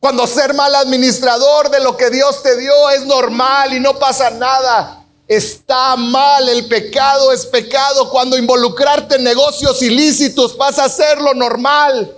Cuando 0.00 0.26
ser 0.26 0.52
mal 0.54 0.74
administrador 0.74 1.70
de 1.70 1.80
lo 1.80 1.96
que 1.96 2.10
Dios 2.10 2.42
te 2.42 2.56
dio 2.56 2.90
es 2.90 3.04
normal 3.04 3.74
y 3.74 3.80
no 3.80 3.98
pasa 3.98 4.30
nada. 4.30 5.04
Está 5.28 5.94
mal, 5.96 6.48
el 6.48 6.66
pecado 6.66 7.32
es 7.32 7.46
pecado. 7.46 8.08
Cuando 8.10 8.36
involucrarte 8.36 9.16
en 9.16 9.24
negocios 9.24 9.80
ilícitos 9.82 10.54
pasa 10.54 10.84
a 10.84 10.88
ser 10.88 11.20
lo 11.20 11.34
normal. 11.34 12.16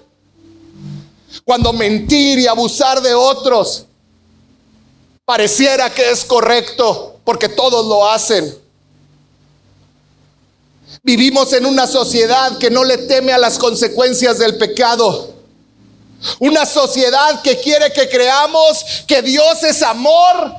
Cuando 1.45 1.73
mentir 1.73 2.39
y 2.39 2.47
abusar 2.47 3.01
de 3.01 3.15
otros 3.15 3.87
pareciera 5.31 5.89
que 5.91 6.11
es 6.11 6.25
correcto 6.25 7.21
porque 7.23 7.49
todos 7.49 7.87
lo 7.87 8.05
hacen. 8.05 8.53
Vivimos 11.05 11.53
en 11.53 11.67
una 11.67 11.87
sociedad 11.87 12.59
que 12.59 12.69
no 12.69 12.83
le 12.83 12.99
teme 12.99 13.33
a 13.33 13.39
las 13.39 13.57
consecuencias 13.57 14.41
del 14.41 14.59
pecado. 14.59 15.33
Una 16.41 16.67
sociedad 16.67 17.43
que 17.43 17.61
quiere 17.61 17.93
que 17.93 18.09
creamos 18.09 19.05
que 19.07 19.23
Dios 19.23 19.63
es 19.63 19.85
amor 19.85 20.53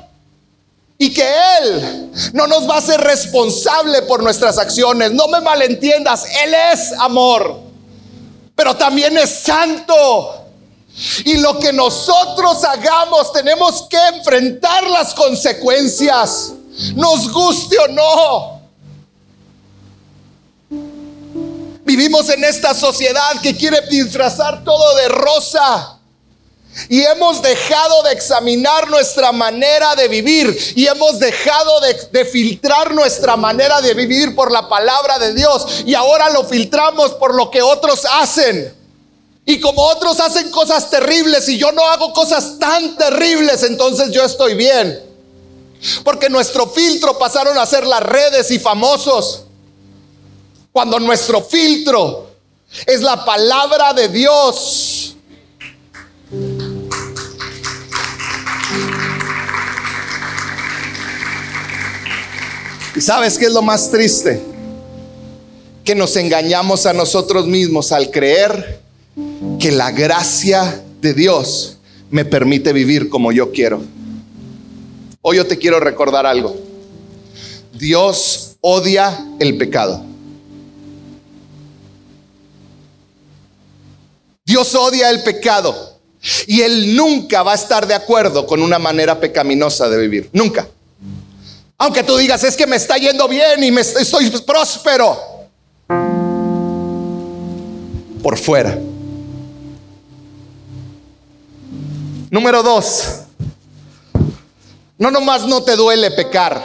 y 0.96 1.12
que 1.12 1.28
Él 1.58 2.10
no 2.32 2.46
nos 2.46 2.66
va 2.66 2.78
a 2.78 2.80
ser 2.80 2.98
responsable 3.02 4.00
por 4.00 4.22
nuestras 4.22 4.56
acciones. 4.56 5.12
No 5.12 5.28
me 5.28 5.42
malentiendas, 5.42 6.24
Él 6.44 6.54
es 6.72 6.92
amor, 6.98 7.60
pero 8.56 8.74
también 8.74 9.18
es 9.18 9.28
santo. 9.28 10.41
Y 11.24 11.38
lo 11.38 11.58
que 11.58 11.72
nosotros 11.72 12.64
hagamos 12.64 13.32
tenemos 13.32 13.82
que 13.88 13.98
enfrentar 14.14 14.88
las 14.88 15.14
consecuencias, 15.14 16.52
nos 16.94 17.30
guste 17.32 17.78
o 17.78 17.88
no. 17.88 18.62
Vivimos 21.84 22.28
en 22.28 22.44
esta 22.44 22.74
sociedad 22.74 23.40
que 23.42 23.56
quiere 23.56 23.80
disfrazar 23.88 24.62
todo 24.64 24.96
de 24.96 25.08
rosa 25.08 25.98
y 26.88 27.02
hemos 27.02 27.42
dejado 27.42 28.02
de 28.04 28.12
examinar 28.12 28.88
nuestra 28.88 29.32
manera 29.32 29.94
de 29.94 30.08
vivir 30.08 30.56
y 30.74 30.86
hemos 30.86 31.18
dejado 31.18 31.80
de, 31.80 32.24
filtrar 32.24 32.94
nuestra 32.94 33.36
manera 33.36 33.80
de 33.80 33.94
vivir 33.94 34.34
por 34.34 34.50
la 34.50 34.68
palabra 34.68 35.18
de 35.18 35.34
Dios 35.34 35.82
y 35.84 35.94
ahora 35.94 36.30
lo 36.30 36.44
filtramos 36.44 37.12
por 37.14 37.34
lo 37.34 37.50
que 37.50 37.60
otros 37.60 38.06
hacen. 38.10 38.81
Y 39.44 39.60
como 39.60 39.82
otros 39.82 40.20
hacen 40.20 40.50
cosas 40.50 40.88
terribles 40.88 41.48
y 41.48 41.58
yo 41.58 41.72
no 41.72 41.84
hago 41.84 42.12
cosas 42.12 42.58
tan 42.58 42.96
terribles, 42.96 43.64
entonces 43.64 44.10
yo 44.12 44.24
estoy 44.24 44.54
bien. 44.54 45.00
Porque 46.04 46.30
nuestro 46.30 46.68
filtro 46.68 47.18
pasaron 47.18 47.58
a 47.58 47.66
ser 47.66 47.84
las 47.84 48.02
redes 48.02 48.50
y 48.52 48.58
famosos. 48.60 49.44
Cuando 50.70 51.00
nuestro 51.00 51.42
filtro 51.42 52.30
es 52.86 53.00
la 53.02 53.24
palabra 53.24 53.92
de 53.92 54.08
Dios. 54.08 55.16
¿Y 62.94 63.00
sabes 63.00 63.36
qué 63.36 63.46
es 63.46 63.52
lo 63.52 63.62
más 63.62 63.90
triste? 63.90 64.40
Que 65.84 65.96
nos 65.96 66.14
engañamos 66.14 66.86
a 66.86 66.92
nosotros 66.92 67.46
mismos 67.46 67.90
al 67.90 68.10
creer 68.12 68.81
que 69.58 69.70
la 69.70 69.90
gracia 69.90 70.82
de 71.00 71.14
Dios 71.14 71.78
me 72.10 72.24
permite 72.24 72.72
vivir 72.72 73.08
como 73.08 73.32
yo 73.32 73.52
quiero. 73.52 73.82
Hoy 75.22 75.36
yo 75.36 75.46
te 75.46 75.56
quiero 75.56 75.80
recordar 75.80 76.26
algo. 76.26 76.56
Dios 77.72 78.56
odia 78.60 79.26
el 79.38 79.56
pecado. 79.56 80.04
Dios 84.44 84.74
odia 84.74 85.10
el 85.10 85.22
pecado. 85.22 85.98
Y 86.46 86.60
Él 86.60 86.94
nunca 86.94 87.42
va 87.42 87.52
a 87.52 87.56
estar 87.56 87.86
de 87.86 87.94
acuerdo 87.94 88.46
con 88.46 88.62
una 88.62 88.78
manera 88.78 89.18
pecaminosa 89.18 89.88
de 89.88 89.98
vivir. 89.98 90.30
Nunca. 90.32 90.68
Aunque 91.78 92.02
tú 92.02 92.16
digas, 92.16 92.44
es 92.44 92.56
que 92.56 92.66
me 92.66 92.76
está 92.76 92.96
yendo 92.96 93.26
bien 93.26 93.64
y 93.64 93.72
me 93.72 93.80
estoy 93.80 94.30
próspero. 94.44 95.18
Por 98.22 98.38
fuera. 98.38 98.78
Número 102.32 102.62
dos. 102.62 103.24
No 104.96 105.10
nomás 105.10 105.46
no 105.46 105.62
te 105.64 105.76
duele 105.76 106.10
pecar, 106.12 106.64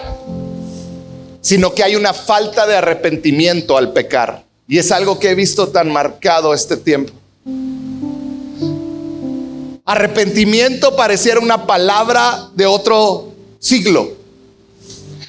sino 1.41 1.75
que 1.75 1.83
hay 1.83 1.97
una 1.97 2.13
falta 2.13 2.65
de 2.65 2.77
arrepentimiento 2.77 3.77
al 3.77 3.91
pecar. 3.91 4.45
Y 4.65 4.77
es 4.77 4.93
algo 4.93 5.19
que 5.19 5.31
he 5.31 5.35
visto 5.35 5.67
tan 5.67 5.91
marcado 5.91 6.53
este 6.53 6.77
tiempo. 6.77 7.11
Arrepentimiento 9.83 10.95
pareciera 10.95 11.41
una 11.41 11.67
palabra 11.67 12.47
de 12.55 12.65
otro 12.65 13.33
siglo. 13.59 14.13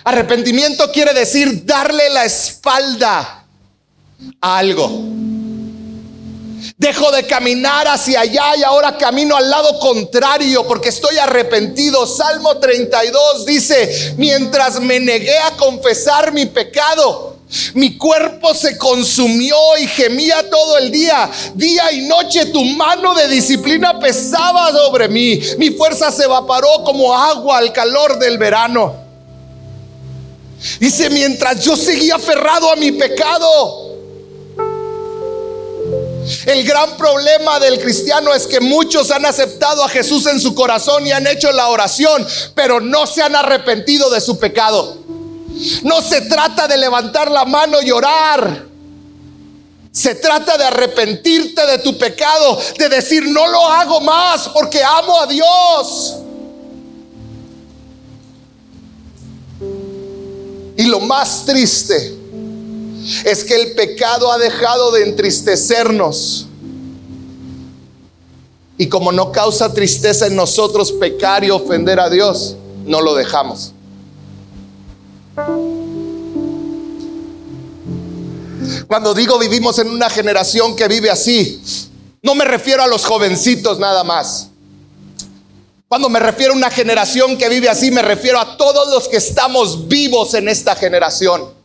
Arrepentimiento 0.04 0.92
quiere 0.92 1.14
decir 1.14 1.66
darle 1.66 2.10
la 2.10 2.24
espalda 2.24 3.44
a 4.40 4.58
algo. 4.58 5.17
Dejo 6.78 7.10
de 7.10 7.26
caminar 7.26 7.88
hacia 7.88 8.20
allá 8.20 8.56
y 8.56 8.62
ahora 8.62 8.96
camino 8.96 9.36
al 9.36 9.50
lado 9.50 9.80
contrario 9.80 10.64
porque 10.64 10.90
estoy 10.90 11.18
arrepentido. 11.18 12.06
Salmo 12.06 12.56
32 12.58 13.44
dice, 13.44 14.14
mientras 14.16 14.78
me 14.80 15.00
negué 15.00 15.36
a 15.38 15.56
confesar 15.56 16.32
mi 16.32 16.46
pecado, 16.46 17.36
mi 17.74 17.98
cuerpo 17.98 18.54
se 18.54 18.78
consumió 18.78 19.56
y 19.80 19.88
gemía 19.88 20.48
todo 20.48 20.78
el 20.78 20.92
día. 20.92 21.28
Día 21.54 21.90
y 21.90 22.02
noche 22.02 22.46
tu 22.46 22.62
mano 22.62 23.12
de 23.16 23.26
disciplina 23.26 23.98
pesaba 23.98 24.70
sobre 24.70 25.08
mí. 25.08 25.40
Mi 25.58 25.70
fuerza 25.70 26.12
se 26.12 26.24
evaporó 26.26 26.84
como 26.84 27.12
agua 27.12 27.58
al 27.58 27.72
calor 27.72 28.20
del 28.20 28.38
verano. 28.38 28.94
Dice, 30.78 31.10
mientras 31.10 31.60
yo 31.64 31.76
seguía 31.76 32.14
aferrado 32.14 32.70
a 32.70 32.76
mi 32.76 32.92
pecado. 32.92 33.87
El 36.46 36.64
gran 36.64 36.96
problema 36.96 37.58
del 37.60 37.78
cristiano 37.78 38.34
es 38.34 38.46
que 38.46 38.60
muchos 38.60 39.10
han 39.10 39.24
aceptado 39.24 39.82
a 39.84 39.88
Jesús 39.88 40.26
en 40.26 40.40
su 40.40 40.54
corazón 40.54 41.06
y 41.06 41.12
han 41.12 41.26
hecho 41.26 41.50
la 41.52 41.68
oración, 41.68 42.26
pero 42.54 42.80
no 42.80 43.06
se 43.06 43.22
han 43.22 43.34
arrepentido 43.34 44.10
de 44.10 44.20
su 44.20 44.38
pecado. 44.38 44.98
No 45.82 46.00
se 46.02 46.22
trata 46.22 46.68
de 46.68 46.76
levantar 46.76 47.30
la 47.30 47.44
mano 47.44 47.80
y 47.82 47.90
orar. 47.90 48.66
Se 49.90 50.14
trata 50.14 50.56
de 50.56 50.64
arrepentirte 50.64 51.66
de 51.66 51.78
tu 51.78 51.96
pecado, 51.98 52.60
de 52.78 52.88
decir, 52.88 53.24
no 53.26 53.46
lo 53.48 53.66
hago 53.66 54.00
más 54.00 54.48
porque 54.48 54.82
amo 54.82 55.20
a 55.20 55.26
Dios. 55.26 56.16
Y 60.76 60.84
lo 60.84 61.00
más 61.00 61.44
triste 61.44 62.17
es 63.24 63.44
que 63.44 63.54
el 63.54 63.72
pecado 63.72 64.30
ha 64.32 64.38
dejado 64.38 64.90
de 64.92 65.02
entristecernos. 65.02 66.46
Y 68.76 68.88
como 68.88 69.10
no 69.10 69.32
causa 69.32 69.72
tristeza 69.72 70.26
en 70.26 70.36
nosotros 70.36 70.92
pecar 70.92 71.44
y 71.44 71.50
ofender 71.50 71.98
a 71.98 72.08
Dios, 72.08 72.56
no 72.84 73.00
lo 73.00 73.14
dejamos. 73.14 73.72
Cuando 78.86 79.14
digo 79.14 79.38
vivimos 79.38 79.78
en 79.78 79.90
una 79.90 80.08
generación 80.08 80.76
que 80.76 80.88
vive 80.88 81.10
así, 81.10 81.60
no 82.22 82.34
me 82.34 82.44
refiero 82.44 82.82
a 82.82 82.86
los 82.86 83.04
jovencitos 83.04 83.78
nada 83.78 84.04
más. 84.04 84.48
Cuando 85.88 86.08
me 86.08 86.20
refiero 86.20 86.52
a 86.52 86.56
una 86.56 86.70
generación 86.70 87.38
que 87.38 87.48
vive 87.48 87.68
así, 87.68 87.90
me 87.90 88.02
refiero 88.02 88.38
a 88.38 88.56
todos 88.56 88.88
los 88.92 89.08
que 89.08 89.16
estamos 89.16 89.88
vivos 89.88 90.34
en 90.34 90.48
esta 90.48 90.74
generación. 90.76 91.57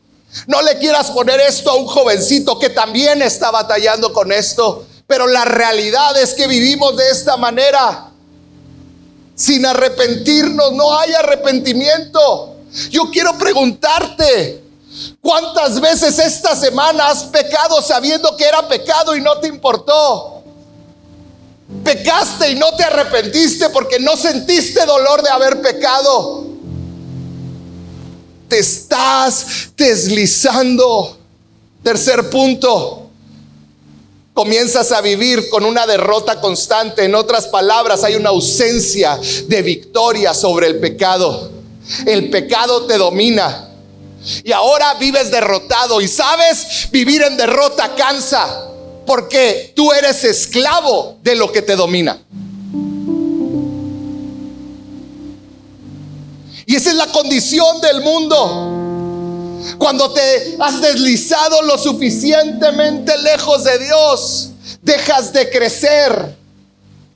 No 0.48 0.62
le 0.62 0.78
quieras 0.78 1.12
poner 1.12 1.40
esto 1.42 1.72
a 1.72 1.76
un 1.76 1.86
jovencito 1.86 2.58
que 2.58 2.70
también 2.70 3.22
está 3.22 3.52
batallando 3.52 4.12
con 4.14 4.32
esto, 4.32 4.86
pero 5.08 5.28
la 5.28 5.46
realidad 5.46 6.18
es 6.18 6.34
que 6.34 6.48
vivimos 6.48 6.98
de 6.98 7.10
esta 7.10 7.38
manera. 7.38 8.10
Sin 9.36 9.66
arrepentirnos, 9.66 10.74
no 10.74 10.98
hay 10.98 11.14
arrepentimiento. 11.14 12.56
Yo 12.90 13.10
quiero 13.12 13.38
preguntarte, 13.38 14.64
¿cuántas 15.22 15.80
veces 15.80 16.18
esta 16.20 16.56
semana 16.56 17.10
has 17.10 17.26
pecado 17.26 17.82
sabiendo 17.82 18.36
que 18.36 18.46
era 18.46 18.68
pecado 18.68 19.16
y 19.16 19.22
no 19.22 19.40
te 19.40 19.48
importó? 19.48 20.44
Pecaste 21.84 22.52
y 22.52 22.56
no 22.56 22.72
te 22.76 22.84
arrepentiste 22.84 23.70
porque 23.70 24.00
no 24.00 24.16
sentiste 24.18 24.86
dolor 24.86 25.22
de 25.22 25.30
haber 25.30 25.62
pecado. 25.62 26.53
Estás 28.60 29.70
deslizando. 29.76 31.18
Tercer 31.84 32.30
punto, 32.30 33.10
comienzas 34.34 34.92
a 34.92 35.02
vivir 35.02 35.50
con 35.50 35.66
una 35.66 35.86
derrota 35.86 36.40
constante. 36.40 37.06
En 37.06 37.16
otras 37.16 37.48
palabras, 37.48 38.04
hay 38.04 38.16
una 38.16 38.30
ausencia 38.30 39.20
de 39.48 39.62
victoria 39.62 40.34
sobre 40.34 40.68
el 40.68 40.80
pecado. 40.80 41.52
El 42.06 42.30
pecado 42.30 42.86
te 42.86 42.98
domina. 42.98 43.70
Y 44.44 44.52
ahora 44.52 44.94
vives 44.96 45.32
derrotado. 45.32 46.00
Y 46.00 46.08
sabes, 46.08 46.88
vivir 46.92 47.22
en 47.22 47.38
derrota 47.38 47.94
cansa. 47.96 48.70
Porque 49.06 49.74
tú 49.76 49.92
eres 49.92 50.24
esclavo 50.24 51.18
de 51.22 51.36
lo 51.36 51.52
que 51.52 51.62
te 51.62 51.76
domina. 51.76 52.18
Y 56.66 56.76
esa 56.76 56.90
es 56.90 56.96
la 56.96 57.08
condición 57.08 57.82
del 57.82 58.02
mundo. 58.02 58.84
Cuando 59.78 60.12
te 60.12 60.58
has 60.60 60.82
deslizado 60.82 61.62
lo 61.64 61.78
suficientemente 61.78 63.18
lejos 63.18 63.64
de 63.64 63.80
Dios, 63.80 64.50
dejas 64.82 65.34
de 65.34 65.50
crecer 65.50 66.36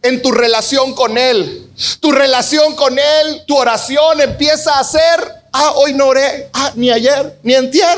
en 0.01 0.21
tu 0.21 0.31
relación 0.31 0.93
con 0.93 1.17
Él. 1.17 1.69
Tu 1.99 2.12
relación 2.12 2.75
con 2.75 2.97
Él, 2.97 3.43
tu 3.45 3.55
oración 3.55 4.21
empieza 4.21 4.79
a 4.79 4.83
ser, 4.83 5.33
ah, 5.51 5.73
hoy 5.75 5.93
no 5.93 6.07
oré, 6.07 6.49
ah, 6.53 6.71
ni 6.75 6.89
ayer, 6.89 7.39
ni 7.43 7.53
entier. 7.53 7.97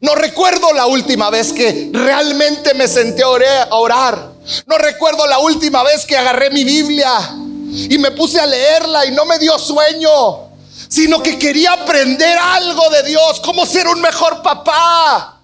No 0.00 0.14
recuerdo 0.14 0.72
la 0.72 0.86
última 0.86 1.28
vez 1.30 1.52
que 1.52 1.90
realmente 1.92 2.74
me 2.74 2.88
senté 2.88 3.22
a 3.22 3.74
orar. 3.74 4.32
No 4.66 4.78
recuerdo 4.78 5.26
la 5.26 5.38
última 5.38 5.82
vez 5.82 6.06
que 6.06 6.16
agarré 6.16 6.50
mi 6.50 6.64
Biblia 6.64 7.47
y 7.70 7.98
me 7.98 8.10
puse 8.12 8.40
a 8.40 8.46
leerla 8.46 9.06
y 9.06 9.12
no 9.12 9.24
me 9.24 9.38
dio 9.38 9.58
sueño, 9.58 10.48
sino 10.88 11.22
que 11.22 11.38
quería 11.38 11.72
aprender 11.72 12.38
algo 12.38 12.88
de 12.90 13.02
Dios, 13.04 13.40
cómo 13.44 13.66
ser 13.66 13.86
un 13.88 14.00
mejor 14.00 14.42
papá, 14.42 15.40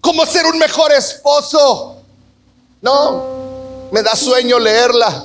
cómo 0.00 0.26
ser 0.26 0.46
un 0.46 0.58
mejor 0.58 0.92
esposo. 0.92 1.96
No, 2.80 3.88
me 3.92 4.02
da 4.02 4.14
sueño 4.14 4.58
leerla. 4.58 5.24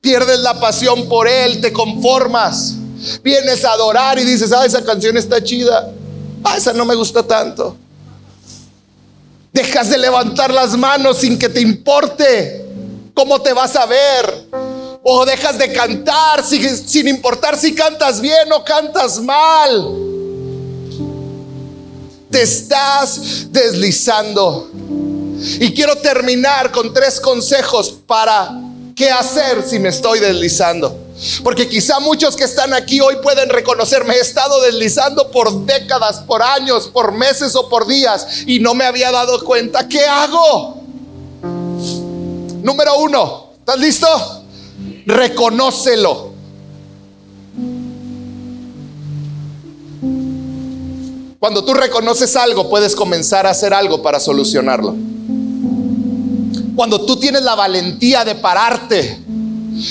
Pierdes 0.00 0.38
la 0.40 0.58
pasión 0.60 1.08
por 1.08 1.26
Él, 1.26 1.60
te 1.60 1.72
conformas. 1.72 2.74
Vienes 3.22 3.64
a 3.64 3.72
adorar 3.72 4.18
y 4.18 4.24
dices, 4.24 4.52
ah, 4.52 4.64
esa 4.64 4.84
canción 4.84 5.16
está 5.16 5.42
chida. 5.42 5.90
Ah, 6.42 6.56
esa 6.56 6.72
no 6.72 6.84
me 6.84 6.94
gusta 6.94 7.22
tanto. 7.22 7.76
Dejas 9.52 9.88
de 9.88 9.98
levantar 9.98 10.52
las 10.52 10.76
manos 10.76 11.18
sin 11.18 11.38
que 11.38 11.48
te 11.48 11.60
importe 11.60 12.64
cómo 13.14 13.40
te 13.40 13.52
vas 13.52 13.76
a 13.76 13.86
ver. 13.86 14.63
O 15.06 15.26
dejas 15.26 15.58
de 15.58 15.70
cantar 15.70 16.42
sin, 16.42 17.06
importar 17.06 17.58
si 17.58 17.74
cantas 17.74 18.22
bien 18.22 18.50
o 18.52 18.64
cantas 18.64 19.20
mal. 19.20 19.98
Te 22.30 22.40
estás 22.40 23.52
deslizando. 23.52 24.70
Y 25.60 25.74
quiero 25.74 25.96
terminar 25.96 26.72
con 26.72 26.94
tres 26.94 27.20
consejos 27.20 27.94
para 28.06 28.50
qué 28.96 29.10
hacer 29.10 29.62
si 29.68 29.78
me 29.78 29.90
estoy 29.90 30.20
deslizando. 30.20 30.98
Porque 31.42 31.68
quizá 31.68 32.00
muchos 32.00 32.34
que 32.34 32.44
están 32.44 32.72
aquí 32.72 33.02
hoy 33.02 33.16
pueden 33.22 33.50
reconocerme, 33.50 34.14
he 34.14 34.20
estado 34.20 34.62
deslizando 34.62 35.30
por 35.30 35.66
décadas, 35.66 36.20
por 36.20 36.42
años, 36.42 36.88
por 36.88 37.12
meses 37.12 37.54
o 37.56 37.68
por 37.68 37.86
días 37.86 38.26
y 38.46 38.58
no 38.58 38.74
me 38.74 38.86
había 38.86 39.12
dado 39.12 39.44
cuenta. 39.44 39.86
¿Qué 39.86 40.02
hago? 40.06 40.82
Número 42.62 42.98
uno, 43.00 43.50
¿estás 43.58 43.78
listo? 43.78 44.33
Reconócelo. 45.06 46.32
Cuando 51.38 51.62
tú 51.62 51.74
reconoces 51.74 52.36
algo, 52.36 52.70
puedes 52.70 52.96
comenzar 52.96 53.46
a 53.46 53.50
hacer 53.50 53.74
algo 53.74 54.02
para 54.02 54.18
solucionarlo. 54.18 54.94
Cuando 56.74 57.04
tú 57.04 57.16
tienes 57.16 57.42
la 57.42 57.54
valentía 57.54 58.24
de 58.24 58.34
pararte 58.34 59.22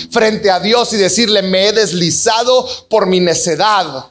frente 0.10 0.50
a 0.50 0.60
Dios 0.60 0.92
y 0.94 0.98
decirle, 0.98 1.44
me 1.44 1.68
he 1.68 1.74
deslizado 1.74 2.68
por 2.90 3.06
mi 3.06 3.20
necedad. 3.20 4.08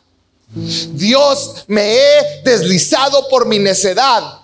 Dios, 0.55 1.64
me 1.66 1.96
he 1.96 2.42
deslizado 2.44 3.28
por 3.28 3.46
mi 3.46 3.59
necedad. 3.59 4.40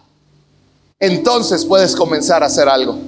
Entonces 0.98 1.64
puedes 1.64 1.94
comenzar 1.94 2.42
a 2.42 2.46
hacer 2.46 2.68
algo. 2.68 2.98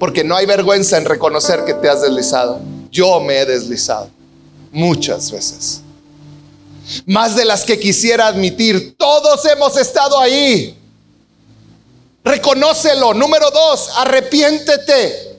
Porque 0.00 0.24
no 0.24 0.34
hay 0.34 0.46
vergüenza 0.46 0.96
en 0.96 1.04
reconocer 1.04 1.64
que 1.64 1.74
te 1.74 1.88
has 1.88 2.00
deslizado. 2.00 2.58
Yo 2.90 3.20
me 3.20 3.38
he 3.38 3.46
deslizado 3.46 4.08
muchas 4.72 5.30
veces. 5.30 5.82
Más 7.04 7.36
de 7.36 7.44
las 7.44 7.64
que 7.64 7.78
quisiera 7.78 8.26
admitir. 8.26 8.96
Todos 8.96 9.44
hemos 9.44 9.76
estado 9.76 10.18
ahí. 10.18 10.74
Reconócelo. 12.24 13.12
Número 13.12 13.50
dos, 13.50 13.90
arrepiéntete. 13.96 15.38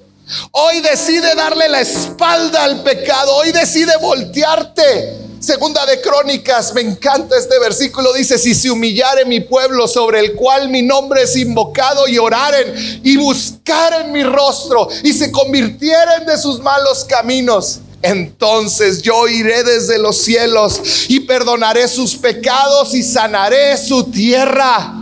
Hoy 0.52 0.80
decide 0.82 1.34
darle 1.34 1.68
la 1.68 1.82
espalda 1.82 2.64
al 2.64 2.84
pecado. 2.84 3.36
Hoy 3.38 3.52
decide 3.52 3.98
voltearte. 3.98 5.31
Segunda 5.42 5.84
de 5.88 6.00
Crónicas, 6.02 6.72
me 6.72 6.82
encanta 6.82 7.36
este 7.36 7.58
versículo. 7.58 8.14
Dice, 8.14 8.38
si 8.38 8.54
se 8.54 8.70
humillare 8.70 9.26
mi 9.26 9.40
pueblo 9.40 9.88
sobre 9.88 10.20
el 10.20 10.36
cual 10.36 10.70
mi 10.70 10.84
nombre 10.84 11.24
es 11.24 11.36
invocado 11.36 12.08
y 12.08 12.20
oraren 12.20 13.02
y 13.04 13.18
buscaren 13.18 14.12
mi 14.12 14.22
rostro 14.22 14.88
y 15.04 15.12
se 15.14 15.32
convirtieren 15.32 16.28
de 16.28 16.38
sus 16.38 16.60
malos 16.60 17.04
caminos. 17.06 17.80
Entonces 18.04 19.02
yo 19.02 19.28
iré 19.28 19.64
desde 19.64 19.98
los 19.98 20.16
cielos 20.20 20.80
y 21.08 21.22
perdonaré 21.22 21.88
sus 21.88 22.16
pecados 22.16 22.94
y 22.94 23.02
sanaré 23.02 23.76
su 23.80 24.04
tierra. 24.12 24.94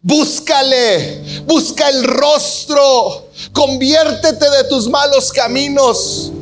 Búscale, 0.00 1.42
busca 1.44 1.90
el 1.90 2.04
rostro, 2.04 3.28
conviértete 3.52 4.48
de 4.48 4.64
tus 4.64 4.88
malos 4.88 5.30
caminos. 5.30 6.32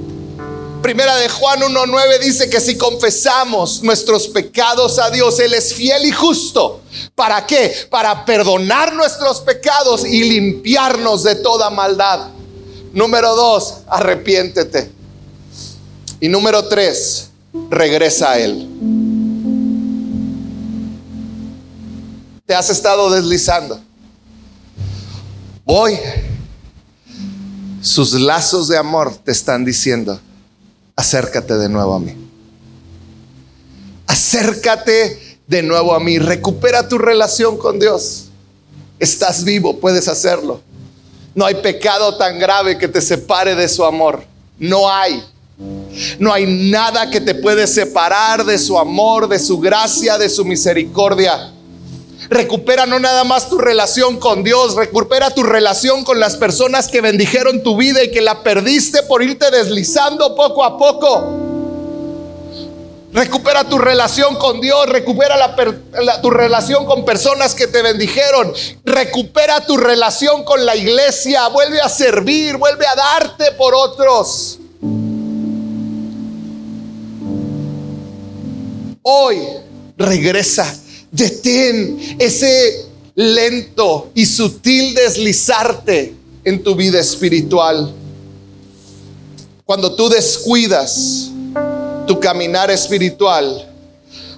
Primera 0.82 1.16
de 1.16 1.28
Juan 1.28 1.60
1.9 1.60 2.20
dice 2.20 2.48
que 2.48 2.60
si 2.60 2.76
confesamos 2.76 3.82
nuestros 3.82 4.28
pecados 4.28 4.98
a 4.98 5.10
Dios, 5.10 5.38
Él 5.40 5.54
es 5.54 5.74
fiel 5.74 6.04
y 6.04 6.12
justo. 6.12 6.82
¿Para 7.14 7.44
qué? 7.46 7.74
Para 7.90 8.24
perdonar 8.24 8.94
nuestros 8.94 9.40
pecados 9.40 10.04
y 10.04 10.22
limpiarnos 10.24 11.24
de 11.24 11.36
toda 11.36 11.70
maldad. 11.70 12.28
Número 12.92 13.34
dos, 13.34 13.78
arrepiéntete. 13.88 14.90
Y 16.20 16.28
número 16.28 16.66
tres, 16.68 17.30
regresa 17.70 18.32
a 18.32 18.38
Él. 18.38 18.68
Te 22.46 22.54
has 22.54 22.70
estado 22.70 23.10
deslizando. 23.10 23.80
Hoy, 25.64 25.98
sus 27.82 28.12
lazos 28.12 28.68
de 28.68 28.78
amor 28.78 29.16
te 29.16 29.32
están 29.32 29.64
diciendo, 29.64 30.20
acércate 30.96 31.54
de 31.54 31.68
nuevo 31.68 31.94
a 31.94 32.00
mí. 32.00 32.16
Acércate 34.06 35.38
de 35.46 35.62
nuevo 35.62 35.94
a 35.94 36.00
mí. 36.00 36.18
Recupera 36.18 36.88
tu 36.88 36.98
relación 36.98 37.58
con 37.58 37.78
Dios. 37.78 38.24
Estás 38.98 39.44
vivo, 39.44 39.78
puedes 39.78 40.08
hacerlo. 40.08 40.60
No 41.34 41.44
hay 41.44 41.56
pecado 41.56 42.16
tan 42.16 42.38
grave 42.38 42.78
que 42.78 42.88
te 42.88 43.02
separe 43.02 43.54
de 43.54 43.68
su 43.68 43.84
amor. 43.84 44.24
No 44.58 44.90
hay. 44.90 45.22
No 46.18 46.32
hay 46.32 46.46
nada 46.46 47.10
que 47.10 47.20
te 47.20 47.34
puede 47.34 47.66
separar 47.66 48.44
de 48.44 48.58
su 48.58 48.78
amor, 48.78 49.28
de 49.28 49.38
su 49.38 49.58
gracia, 49.58 50.18
de 50.18 50.28
su 50.28 50.44
misericordia. 50.44 51.52
Recupera 52.28 52.86
no 52.86 52.98
nada 52.98 53.24
más 53.24 53.48
tu 53.48 53.58
relación 53.58 54.18
con 54.18 54.42
Dios, 54.42 54.74
recupera 54.74 55.30
tu 55.30 55.42
relación 55.42 56.04
con 56.04 56.18
las 56.18 56.36
personas 56.36 56.88
que 56.88 57.00
bendijeron 57.00 57.62
tu 57.62 57.76
vida 57.76 58.02
y 58.02 58.10
que 58.10 58.20
la 58.20 58.42
perdiste 58.42 59.02
por 59.04 59.22
irte 59.22 59.50
deslizando 59.50 60.34
poco 60.34 60.64
a 60.64 60.76
poco. 60.76 61.46
Recupera 63.12 63.64
tu 63.64 63.78
relación 63.78 64.36
con 64.36 64.60
Dios, 64.60 64.88
recupera 64.88 65.56
tu 66.20 66.30
relación 66.30 66.84
con 66.84 67.04
personas 67.04 67.54
que 67.54 67.66
te 67.66 67.80
bendijeron, 67.80 68.52
recupera 68.84 69.64
tu 69.64 69.76
relación 69.76 70.44
con 70.44 70.66
la 70.66 70.76
iglesia, 70.76 71.48
vuelve 71.48 71.80
a 71.80 71.88
servir, 71.88 72.56
vuelve 72.56 72.86
a 72.86 72.94
darte 72.94 73.52
por 73.52 73.74
otros. 73.74 74.58
Hoy 79.02 79.40
regresa 79.96 80.74
Detén 81.16 82.16
ese 82.18 82.84
lento 83.14 84.10
y 84.14 84.26
sutil 84.26 84.94
deslizarte 84.94 86.14
en 86.44 86.62
tu 86.62 86.74
vida 86.74 87.00
espiritual. 87.00 87.90
Cuando 89.64 89.94
tú 89.94 90.10
descuidas 90.10 91.30
tu 92.06 92.20
caminar 92.20 92.70
espiritual, 92.70 93.66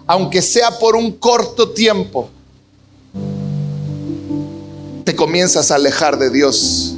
aunque 0.06 0.40
sea 0.40 0.78
por 0.78 0.94
un 0.94 1.10
corto 1.10 1.70
tiempo, 1.70 2.30
te 5.04 5.16
comienzas 5.16 5.72
a 5.72 5.74
alejar 5.74 6.16
de 6.16 6.30
Dios. 6.30 6.94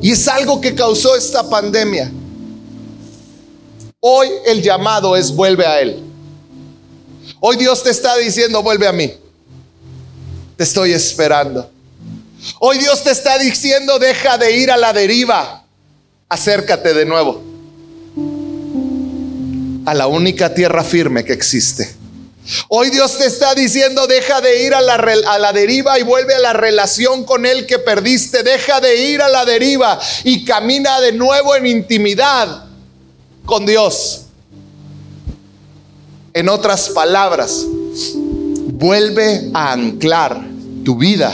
Y 0.00 0.12
es 0.12 0.28
algo 0.28 0.60
que 0.60 0.72
causó 0.72 1.16
esta 1.16 1.50
pandemia. 1.50 2.12
Hoy 3.98 4.28
el 4.46 4.62
llamado 4.62 5.16
es 5.16 5.34
vuelve 5.34 5.66
a 5.66 5.80
Él. 5.80 6.13
Hoy 7.46 7.58
Dios 7.58 7.82
te 7.82 7.90
está 7.90 8.16
diciendo, 8.16 8.62
vuelve 8.62 8.88
a 8.88 8.92
mí. 8.92 9.12
Te 10.56 10.64
estoy 10.64 10.92
esperando. 10.92 11.70
Hoy 12.58 12.78
Dios 12.78 13.04
te 13.04 13.10
está 13.10 13.36
diciendo, 13.36 13.98
deja 13.98 14.38
de 14.38 14.56
ir 14.56 14.70
a 14.70 14.78
la 14.78 14.94
deriva. 14.94 15.62
Acércate 16.26 16.94
de 16.94 17.04
nuevo 17.04 17.42
a 19.84 19.92
la 19.92 20.06
única 20.06 20.54
tierra 20.54 20.82
firme 20.82 21.22
que 21.22 21.34
existe. 21.34 21.94
Hoy 22.68 22.88
Dios 22.88 23.18
te 23.18 23.26
está 23.26 23.54
diciendo, 23.54 24.06
deja 24.06 24.40
de 24.40 24.62
ir 24.62 24.72
a 24.72 24.80
la, 24.80 24.94
a 24.94 25.38
la, 25.38 25.52
deriva 25.52 25.98
y 25.98 26.02
vuelve 26.02 26.34
a 26.34 26.38
la 26.38 26.54
relación 26.54 27.24
con 27.24 27.44
Él 27.44 27.66
que 27.66 27.78
perdiste. 27.78 28.42
Deja 28.42 28.80
de 28.80 28.96
ir 28.96 29.20
a 29.20 29.28
la 29.28 29.44
deriva 29.44 30.00
y 30.24 30.46
camina 30.46 30.98
de 31.02 31.12
nuevo 31.12 31.54
en 31.54 31.66
intimidad 31.66 32.64
con 33.44 33.66
Dios. 33.66 34.23
En 36.36 36.48
otras 36.48 36.88
palabras, 36.88 37.64
vuelve 38.72 39.50
a 39.54 39.72
anclar 39.72 40.44
tu 40.84 40.96
vida 40.96 41.32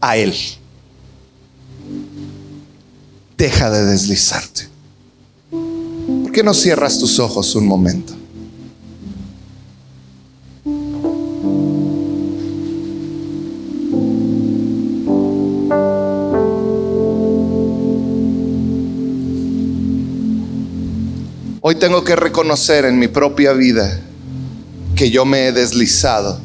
a 0.00 0.16
Él. 0.16 0.34
Deja 3.36 3.70
de 3.70 3.84
deslizarte. 3.84 4.66
¿Por 5.50 6.32
qué 6.32 6.42
no 6.42 6.54
cierras 6.54 6.98
tus 6.98 7.18
ojos 7.18 7.54
un 7.54 7.66
momento? 7.66 8.14
Hoy 21.64 21.76
tengo 21.76 22.02
que 22.02 22.16
reconocer 22.16 22.84
en 22.86 22.98
mi 22.98 23.06
propia 23.06 23.52
vida 23.52 24.00
que 24.96 25.12
yo 25.12 25.24
me 25.24 25.46
he 25.46 25.52
deslizado, 25.52 26.40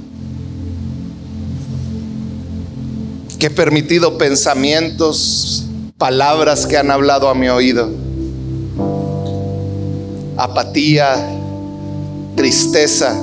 que 3.40 3.48
he 3.48 3.50
permitido 3.50 4.20
pensamientos, 4.20 5.66
palabras 5.98 6.68
que 6.68 6.78
han 6.78 6.92
hablado 6.92 7.30
a 7.30 7.34
mi 7.34 7.50
oído, 7.50 7.90
apatía, 10.38 11.16
tristeza, 12.36 13.20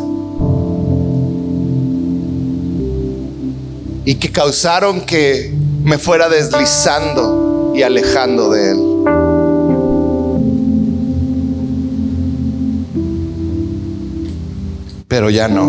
y 4.05 4.17
que 4.17 4.33
causaron 4.33 5.01
que 5.03 5.55
me 5.85 5.99
fuera 5.99 6.29
deslizando 6.29 7.73
y 7.73 7.83
alejando 7.83 8.51
de 8.51 8.71
Él. 8.73 8.94
Pero 15.15 15.31
ya 15.31 15.47
no. 15.47 15.69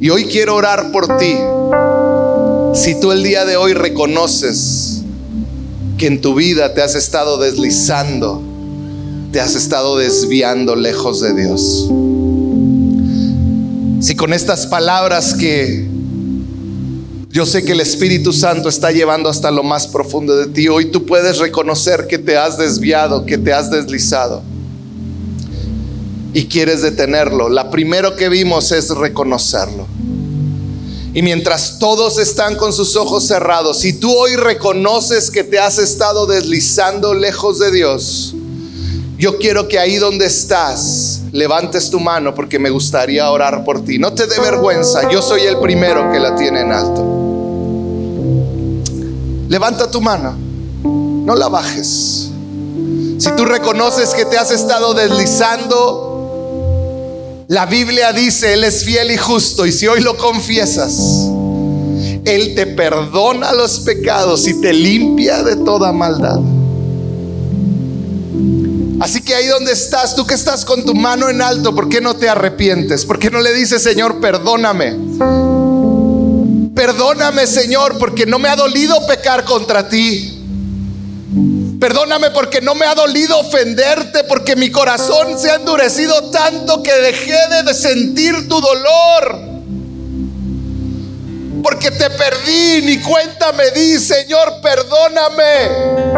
Y 0.00 0.10
hoy 0.10 0.24
quiero 0.24 0.56
orar 0.56 0.90
por 0.90 1.18
ti. 1.18 1.36
Si 2.74 2.98
tú 3.00 3.12
el 3.12 3.22
día 3.22 3.44
de 3.44 3.56
hoy 3.56 3.74
reconoces 3.74 5.02
que 5.98 6.08
en 6.08 6.20
tu 6.20 6.34
vida 6.34 6.74
te 6.74 6.82
has 6.82 6.96
estado 6.96 7.38
deslizando, 7.38 8.42
te 9.30 9.40
has 9.40 9.54
estado 9.54 9.96
desviando 9.96 10.74
lejos 10.74 11.20
de 11.20 11.32
Dios. 11.32 11.88
Si 14.00 14.16
con 14.16 14.32
estas 14.32 14.66
palabras 14.66 15.34
que 15.34 15.86
yo 17.30 17.46
sé 17.46 17.62
que 17.62 17.70
el 17.70 17.80
Espíritu 17.82 18.32
Santo 18.32 18.68
está 18.68 18.90
llevando 18.90 19.28
hasta 19.28 19.52
lo 19.52 19.62
más 19.62 19.86
profundo 19.86 20.36
de 20.36 20.48
ti, 20.48 20.66
hoy 20.66 20.86
tú 20.86 21.06
puedes 21.06 21.38
reconocer 21.38 22.08
que 22.08 22.18
te 22.18 22.36
has 22.36 22.58
desviado, 22.58 23.24
que 23.24 23.38
te 23.38 23.52
has 23.52 23.70
deslizado. 23.70 24.42
Y 26.32 26.46
quieres 26.46 26.82
detenerlo. 26.82 27.48
La 27.48 27.70
primero 27.70 28.16
que 28.16 28.28
vimos 28.28 28.72
es 28.72 28.90
reconocerlo. 28.90 29.86
Y 31.14 31.22
mientras 31.22 31.78
todos 31.78 32.18
están 32.18 32.56
con 32.56 32.74
sus 32.74 32.94
ojos 32.94 33.24
cerrados, 33.26 33.78
si 33.78 33.94
tú 33.94 34.14
hoy 34.14 34.36
reconoces 34.36 35.30
que 35.30 35.44
te 35.44 35.58
has 35.58 35.78
estado 35.78 36.26
deslizando 36.26 37.14
lejos 37.14 37.58
de 37.58 37.70
Dios, 37.70 38.34
yo 39.16 39.38
quiero 39.38 39.66
que 39.66 39.78
ahí 39.78 39.96
donde 39.96 40.26
estás 40.26 41.22
levantes 41.32 41.90
tu 41.90 41.98
mano 41.98 42.34
porque 42.34 42.58
me 42.58 42.68
gustaría 42.68 43.30
orar 43.30 43.64
por 43.64 43.82
ti. 43.82 43.98
No 43.98 44.12
te 44.12 44.26
dé 44.26 44.38
vergüenza, 44.38 45.10
yo 45.10 45.22
soy 45.22 45.40
el 45.42 45.58
primero 45.58 46.12
que 46.12 46.18
la 46.18 46.36
tiene 46.36 46.60
en 46.60 46.72
alto. 46.72 47.16
Levanta 49.48 49.90
tu 49.90 50.02
mano, 50.02 50.36
no 50.84 51.34
la 51.34 51.48
bajes. 51.48 52.28
Si 53.18 53.30
tú 53.36 53.46
reconoces 53.46 54.10
que 54.10 54.26
te 54.26 54.36
has 54.36 54.50
estado 54.50 54.92
deslizando, 54.92 56.05
la 57.48 57.66
Biblia 57.66 58.12
dice, 58.12 58.54
Él 58.54 58.64
es 58.64 58.84
fiel 58.84 59.10
y 59.10 59.16
justo 59.16 59.66
y 59.66 59.72
si 59.72 59.86
hoy 59.86 60.00
lo 60.00 60.16
confiesas, 60.16 60.98
Él 62.24 62.54
te 62.56 62.66
perdona 62.66 63.52
los 63.52 63.80
pecados 63.80 64.48
y 64.48 64.60
te 64.60 64.72
limpia 64.72 65.42
de 65.42 65.56
toda 65.56 65.92
maldad. 65.92 66.40
Así 68.98 69.20
que 69.20 69.34
ahí 69.34 69.46
donde 69.46 69.72
estás, 69.72 70.16
tú 70.16 70.26
que 70.26 70.34
estás 70.34 70.64
con 70.64 70.84
tu 70.84 70.94
mano 70.94 71.28
en 71.28 71.42
alto, 71.42 71.74
¿por 71.74 71.88
qué 71.88 72.00
no 72.00 72.16
te 72.16 72.28
arrepientes? 72.28 73.04
¿Por 73.04 73.18
qué 73.18 73.30
no 73.30 73.40
le 73.40 73.52
dices, 73.52 73.82
Señor, 73.82 74.20
perdóname? 74.20 74.96
Perdóname, 76.74 77.46
Señor, 77.46 77.98
porque 77.98 78.26
no 78.26 78.38
me 78.38 78.48
ha 78.48 78.56
dolido 78.56 79.06
pecar 79.06 79.44
contra 79.44 79.88
ti. 79.88 80.35
Perdóname 81.80 82.30
porque 82.30 82.60
no 82.60 82.74
me 82.74 82.86
ha 82.86 82.94
dolido 82.94 83.38
ofenderte, 83.38 84.24
porque 84.24 84.56
mi 84.56 84.70
corazón 84.70 85.38
se 85.38 85.50
ha 85.50 85.56
endurecido 85.56 86.30
tanto 86.30 86.82
que 86.82 86.92
dejé 86.92 87.36
de 87.64 87.74
sentir 87.74 88.48
tu 88.48 88.60
dolor. 88.60 89.40
Porque 91.62 91.90
te 91.90 92.08
perdí, 92.10 92.82
ni 92.82 92.98
cuenta 93.00 93.52
me 93.52 93.70
di, 93.72 93.98
Señor, 93.98 94.60
perdóname. 94.62 96.16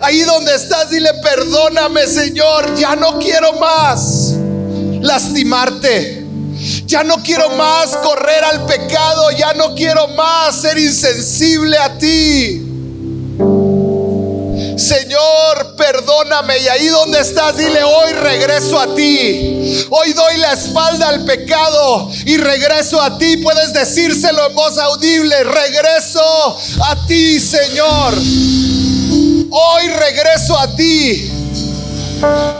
Ahí 0.00 0.22
donde 0.22 0.54
estás, 0.54 0.90
dile, 0.90 1.14
perdóname 1.22 2.06
Señor, 2.06 2.74
ya 2.76 2.96
no 2.96 3.18
quiero 3.18 3.52
más 3.54 4.34
lastimarte. 5.00 6.24
Ya 6.86 7.04
no 7.04 7.16
quiero 7.22 7.50
más 7.50 7.96
correr 7.98 8.42
al 8.44 8.66
pecado, 8.66 9.30
ya 9.32 9.52
no 9.54 9.74
quiero 9.74 10.08
más 10.08 10.60
ser 10.60 10.78
insensible 10.78 11.76
a 11.78 11.96
ti. 11.98 12.65
Señor, 14.86 15.74
perdóname. 15.76 16.58
Y 16.58 16.68
ahí 16.68 16.86
donde 16.86 17.20
estás, 17.20 17.56
dile, 17.56 17.82
hoy 17.82 18.12
regreso 18.12 18.78
a 18.78 18.94
ti. 18.94 19.86
Hoy 19.90 20.12
doy 20.12 20.38
la 20.38 20.52
espalda 20.52 21.08
al 21.08 21.24
pecado 21.24 22.08
y 22.24 22.36
regreso 22.36 23.02
a 23.02 23.18
ti. 23.18 23.38
Puedes 23.38 23.72
decírselo 23.72 24.46
en 24.46 24.54
voz 24.54 24.78
audible. 24.78 25.42
Regreso 25.42 26.56
a 26.84 27.06
ti, 27.06 27.40
Señor. 27.40 28.14
Hoy 29.50 29.88
regreso 29.88 30.56
a 30.56 30.68
ti. 30.76 31.32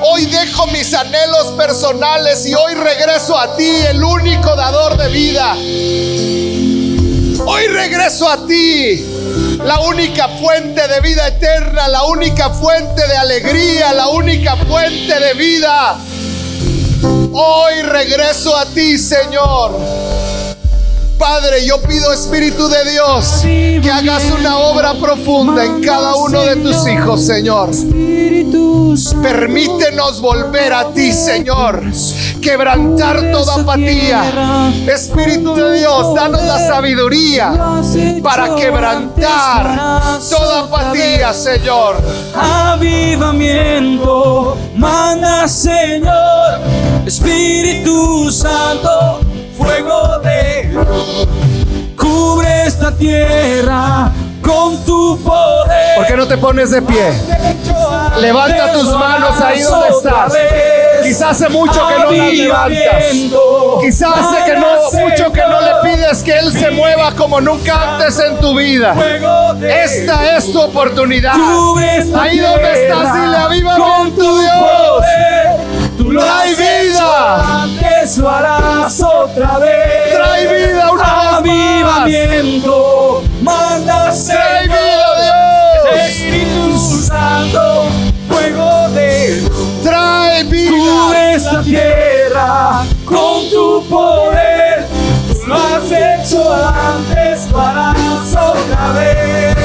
Hoy 0.02 0.26
dejo 0.26 0.66
mis 0.66 0.92
anhelos 0.94 1.52
personales 1.56 2.44
y 2.44 2.54
hoy 2.54 2.74
regreso 2.74 3.38
a 3.38 3.56
ti, 3.56 3.70
el 3.88 4.02
único 4.02 4.54
dador 4.56 4.96
de 4.96 5.08
vida. 5.08 5.54
Hoy 7.46 7.66
regreso 7.68 8.28
a 8.28 8.46
ti, 8.46 9.04
la 9.64 9.80
única 9.80 10.28
fuente 10.28 10.86
de 10.88 11.00
vida 11.00 11.28
eterna, 11.28 11.88
la 11.88 12.04
única 12.04 12.50
fuente 12.50 13.07
de 13.07 13.16
alegría, 13.16 13.92
la 13.92 14.09
única 14.09 14.57
fuente 14.57 15.18
de 15.18 15.34
vida. 15.34 15.96
Hoy 17.32 17.82
regreso 17.82 18.57
a 18.57 18.66
ti, 18.66 18.98
Señor. 18.98 19.76
Padre, 21.18 21.64
yo 21.64 21.80
pido 21.82 22.12
Espíritu 22.12 22.68
de 22.68 22.90
Dios 22.90 23.40
que 23.42 23.90
hagas 23.90 24.24
una 24.38 24.59
obra 24.59 24.94
profunda 24.94 25.64
en 25.64 25.82
cada 25.82 26.14
uno 26.16 26.42
de 26.42 26.57
tus 26.57 26.86
hijos, 26.86 27.24
Señor. 27.24 27.70
Permítenos 29.22 30.20
volver 30.20 30.72
a 30.72 30.90
ti, 30.90 31.12
Señor. 31.12 31.82
Quebrantar 32.40 33.30
toda 33.32 33.62
apatía. 33.62 34.72
Espíritu 34.86 35.54
de 35.54 35.78
Dios, 35.78 36.14
danos 36.14 36.42
la 36.42 36.58
sabiduría 36.58 37.52
para 38.22 38.54
quebrantar 38.54 40.20
toda 40.30 40.60
apatía, 40.60 41.32
Señor. 41.32 41.96
Avivamiento, 42.34 44.56
manda, 44.76 45.48
Señor. 45.48 46.60
Espíritu 47.06 48.30
Santo 48.30 49.20
fuego 49.56 50.18
de 50.22 50.76
Cubre 51.96 52.66
esta 52.66 52.96
tierra 52.96 54.12
con 54.47 54.84
tu 54.84 55.18
poder. 55.22 55.97
¿Por 55.97 56.07
qué 56.07 56.16
no 56.16 56.26
te 56.28 56.38
pones 56.38 56.70
de 56.70 56.82
pie? 56.82 57.12
Levanta 58.20 58.72
tus 58.72 58.88
manos 58.90 59.40
ahí 59.40 59.62
donde 59.62 59.88
estás. 59.88 60.32
Quizás 61.03 61.30
hace 61.30 61.49
mucho 61.49 61.86
que 61.86 61.99
no 61.99 62.11
las 62.11 62.32
levantas. 62.32 63.05
Quizás 63.80 64.12
hace 64.16 64.44
que 64.44 64.59
no, 64.59 64.66
mucho 65.01 65.32
que 65.32 65.40
no 65.42 65.61
le 65.61 65.74
pides 65.82 66.22
que 66.22 66.38
Él 66.38 66.53
se 66.53 66.70
mueva 66.70 67.12
como 67.14 67.40
nunca 67.40 67.94
antes 67.94 68.18
en 68.18 68.38
tu 68.38 68.57
vida. 68.57 68.94
Esta 69.62 70.36
es 70.36 70.53
tu 70.53 70.61
oportunidad. 70.61 71.34
Ahí 72.18 72.38
donde 72.38 72.82
estás, 72.82 73.14
dile 73.14 73.36
avivamiento 73.36 74.38
Dios. 74.38 75.05
Trae 76.22 76.55
vida. 76.55 77.66
Lo 78.14 78.30
harás 78.30 79.02
otra 79.02 79.59
vez. 79.59 80.14
Trae 80.14 80.46
vida 80.46 80.92
una 80.92 81.36
Avivamiento. 81.38 83.24
Manda 83.42 84.12
Trae 84.12 84.68
vida, 84.68 85.09
Dios. 85.20 86.00
Espíritu 86.07 86.78
Santo. 87.04 87.88
Fuego 88.28 88.88
de 88.90 89.42
Trae 89.82 90.44
vida. 90.44 90.70
Cubre 90.70 91.34
esta 91.34 91.62
tierra 91.62 92.84
con 93.04 93.50
tu 93.50 93.84
poder. 93.88 94.86
Tú 95.26 95.46
lo 95.48 95.57
has 95.57 95.90
hecho 95.90 96.54
antes, 96.54 97.50
lo 97.50 97.61
harás 97.61 98.30
otra 98.30 98.92
vez. 98.92 99.57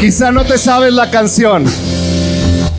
Quizá 0.00 0.32
no 0.32 0.42
te 0.42 0.56
sabes 0.56 0.94
la 0.94 1.10
canción. 1.10 1.66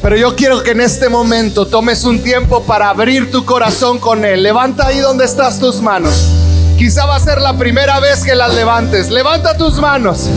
Pero 0.01 0.15
yo 0.15 0.35
quiero 0.35 0.63
que 0.63 0.71
en 0.71 0.81
este 0.81 1.09
momento 1.09 1.67
tomes 1.67 2.05
un 2.05 2.23
tiempo 2.23 2.63
para 2.63 2.89
abrir 2.89 3.31
tu 3.31 3.45
corazón 3.45 3.99
con 3.99 4.23
Él. 4.23 4.43
Levanta 4.43 4.87
ahí 4.87 4.99
donde 4.99 5.25
estás 5.25 5.59
tus 5.59 5.81
manos. 5.81 6.29
Quizá 6.77 7.05
va 7.05 7.17
a 7.17 7.19
ser 7.19 7.41
la 7.41 7.57
primera 7.57 7.99
vez 7.99 8.23
que 8.23 8.33
las 8.33 8.53
levantes. 8.53 9.09
Levanta 9.09 9.57
tus 9.57 9.75
manos 9.75 10.29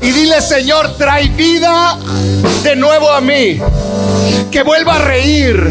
y 0.00 0.10
dile, 0.10 0.40
Señor, 0.40 0.96
trae 0.96 1.28
vida 1.28 1.98
de 2.62 2.74
nuevo 2.74 3.10
a 3.10 3.20
mí. 3.20 3.60
Que 4.50 4.62
vuelva 4.62 4.96
a 4.96 4.98
reír. 4.98 5.62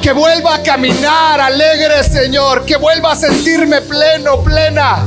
Que 0.00 0.12
vuelva 0.12 0.54
a 0.54 0.62
caminar 0.62 1.40
alegre, 1.40 2.02
Señor. 2.02 2.64
Que 2.64 2.76
vuelva 2.76 3.12
a 3.12 3.16
sentirme 3.16 3.82
pleno, 3.82 4.42
plena. 4.42 5.04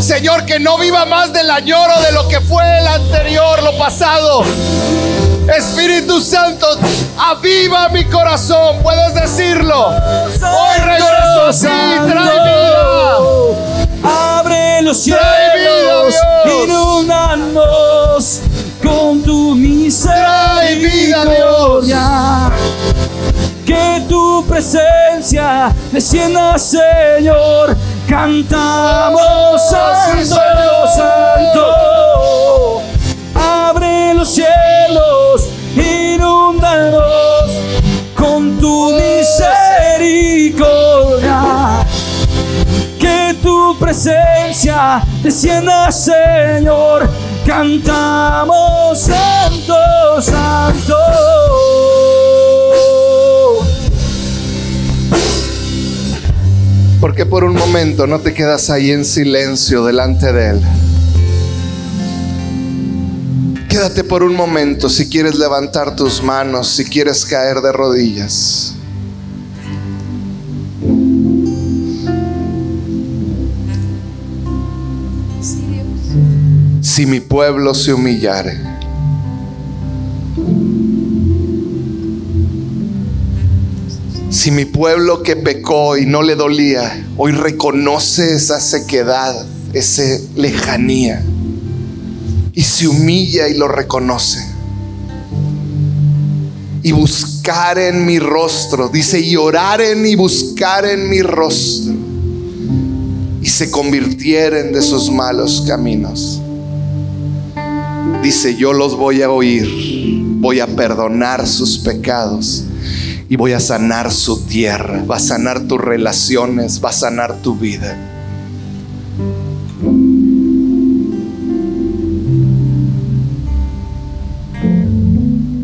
Señor, 0.00 0.46
que 0.46 0.58
no 0.58 0.78
viva 0.78 1.04
más 1.04 1.32
del 1.32 1.50
añoro 1.50 2.00
de 2.00 2.12
lo 2.12 2.26
que 2.28 2.40
fue 2.40 2.62
el 2.78 2.86
anterior, 2.86 3.62
lo 3.62 3.76
pasado. 3.76 4.42
Espíritu 5.48 6.20
Santo, 6.20 6.66
aviva 7.18 7.88
mi 7.88 8.04
corazón. 8.04 8.78
Puedes 8.82 9.14
decirlo. 9.14 9.88
Hoy 9.88 10.78
regreso 10.84 11.52
trae 11.60 12.00
vida. 12.10 12.86
Abre 14.38 14.82
los 14.82 14.98
cielos, 15.02 15.22
Trae 15.22 15.58
vida, 15.58 15.72
Dios. 15.82 16.14
inúndanos 16.64 18.40
con 18.82 19.22
tu 19.22 19.54
Trae 19.54 20.74
vida, 20.76 21.24
misericordia. 21.24 22.50
Que 23.64 24.02
tu 24.08 24.44
presencia 24.46 25.72
descienda, 25.92 26.58
Señor. 26.58 27.76
Cantamos 28.08 29.60
santo, 29.68 30.36
santo. 30.94 32.82
Abre 33.34 34.14
los 34.14 34.28
cielos, 34.32 34.55
presencia 43.96 45.02
descienda, 45.22 45.90
Señor. 45.90 47.08
Cantamos 47.46 49.00
santo, 49.00 50.20
santo. 50.20 50.96
Porque 57.00 57.24
por 57.24 57.44
un 57.44 57.54
momento 57.54 58.06
no 58.06 58.20
te 58.20 58.34
quedas 58.34 58.68
ahí 58.68 58.90
en 58.90 59.04
silencio 59.06 59.84
delante 59.84 60.30
de 60.30 60.50
Él. 60.50 60.60
Quédate 63.70 64.04
por 64.04 64.22
un 64.22 64.34
momento 64.34 64.90
si 64.90 65.08
quieres 65.08 65.36
levantar 65.36 65.96
tus 65.96 66.22
manos, 66.22 66.68
si 66.68 66.84
quieres 66.84 67.24
caer 67.24 67.62
de 67.62 67.72
rodillas. 67.72 68.75
Si 76.96 77.04
mi 77.04 77.20
pueblo 77.20 77.74
se 77.74 77.92
humillare. 77.92 78.58
Si 84.30 84.50
mi 84.50 84.64
pueblo 84.64 85.22
que 85.22 85.36
pecó 85.36 85.98
y 85.98 86.06
no 86.06 86.22
le 86.22 86.36
dolía, 86.36 87.06
hoy 87.18 87.32
reconoce 87.32 88.34
esa 88.34 88.60
sequedad, 88.60 89.44
esa 89.74 90.04
lejanía 90.36 91.22
y 92.54 92.62
se 92.62 92.88
humilla 92.88 93.46
y 93.46 93.58
lo 93.58 93.68
reconoce. 93.68 94.42
Y 96.82 96.92
buscar 96.92 97.78
en 97.78 98.06
mi 98.06 98.18
rostro, 98.18 98.88
dice, 98.88 99.20
y 99.20 99.36
orar 99.36 99.82
en 99.82 100.06
y 100.06 100.16
buscar 100.16 100.86
en 100.86 101.10
mi 101.10 101.20
rostro. 101.20 101.92
Y 103.42 103.48
se 103.50 103.70
convirtieren 103.70 104.72
de 104.72 104.80
sus 104.80 105.10
malos 105.10 105.62
caminos. 105.68 106.40
Dice, 108.26 108.56
yo 108.56 108.72
los 108.72 108.96
voy 108.96 109.22
a 109.22 109.30
oír, 109.30 109.68
voy 110.40 110.58
a 110.58 110.66
perdonar 110.66 111.46
sus 111.46 111.78
pecados 111.78 112.64
y 113.28 113.36
voy 113.36 113.52
a 113.52 113.60
sanar 113.60 114.12
su 114.12 114.44
tierra, 114.46 115.04
va 115.04 115.18
a 115.18 115.20
sanar 115.20 115.68
tus 115.68 115.80
relaciones, 115.80 116.84
va 116.84 116.88
a 116.88 116.92
sanar 116.92 117.40
tu 117.40 117.54
vida. 117.54 117.96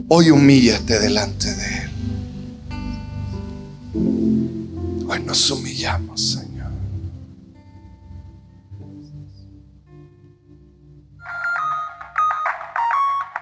Hoy 0.07 0.31
humíllate 0.31 1.01
delante 1.01 1.53
de 1.53 1.67
Él. 1.67 1.91
Hoy 5.09 5.21
nos 5.27 5.51
humillamos, 5.51 6.42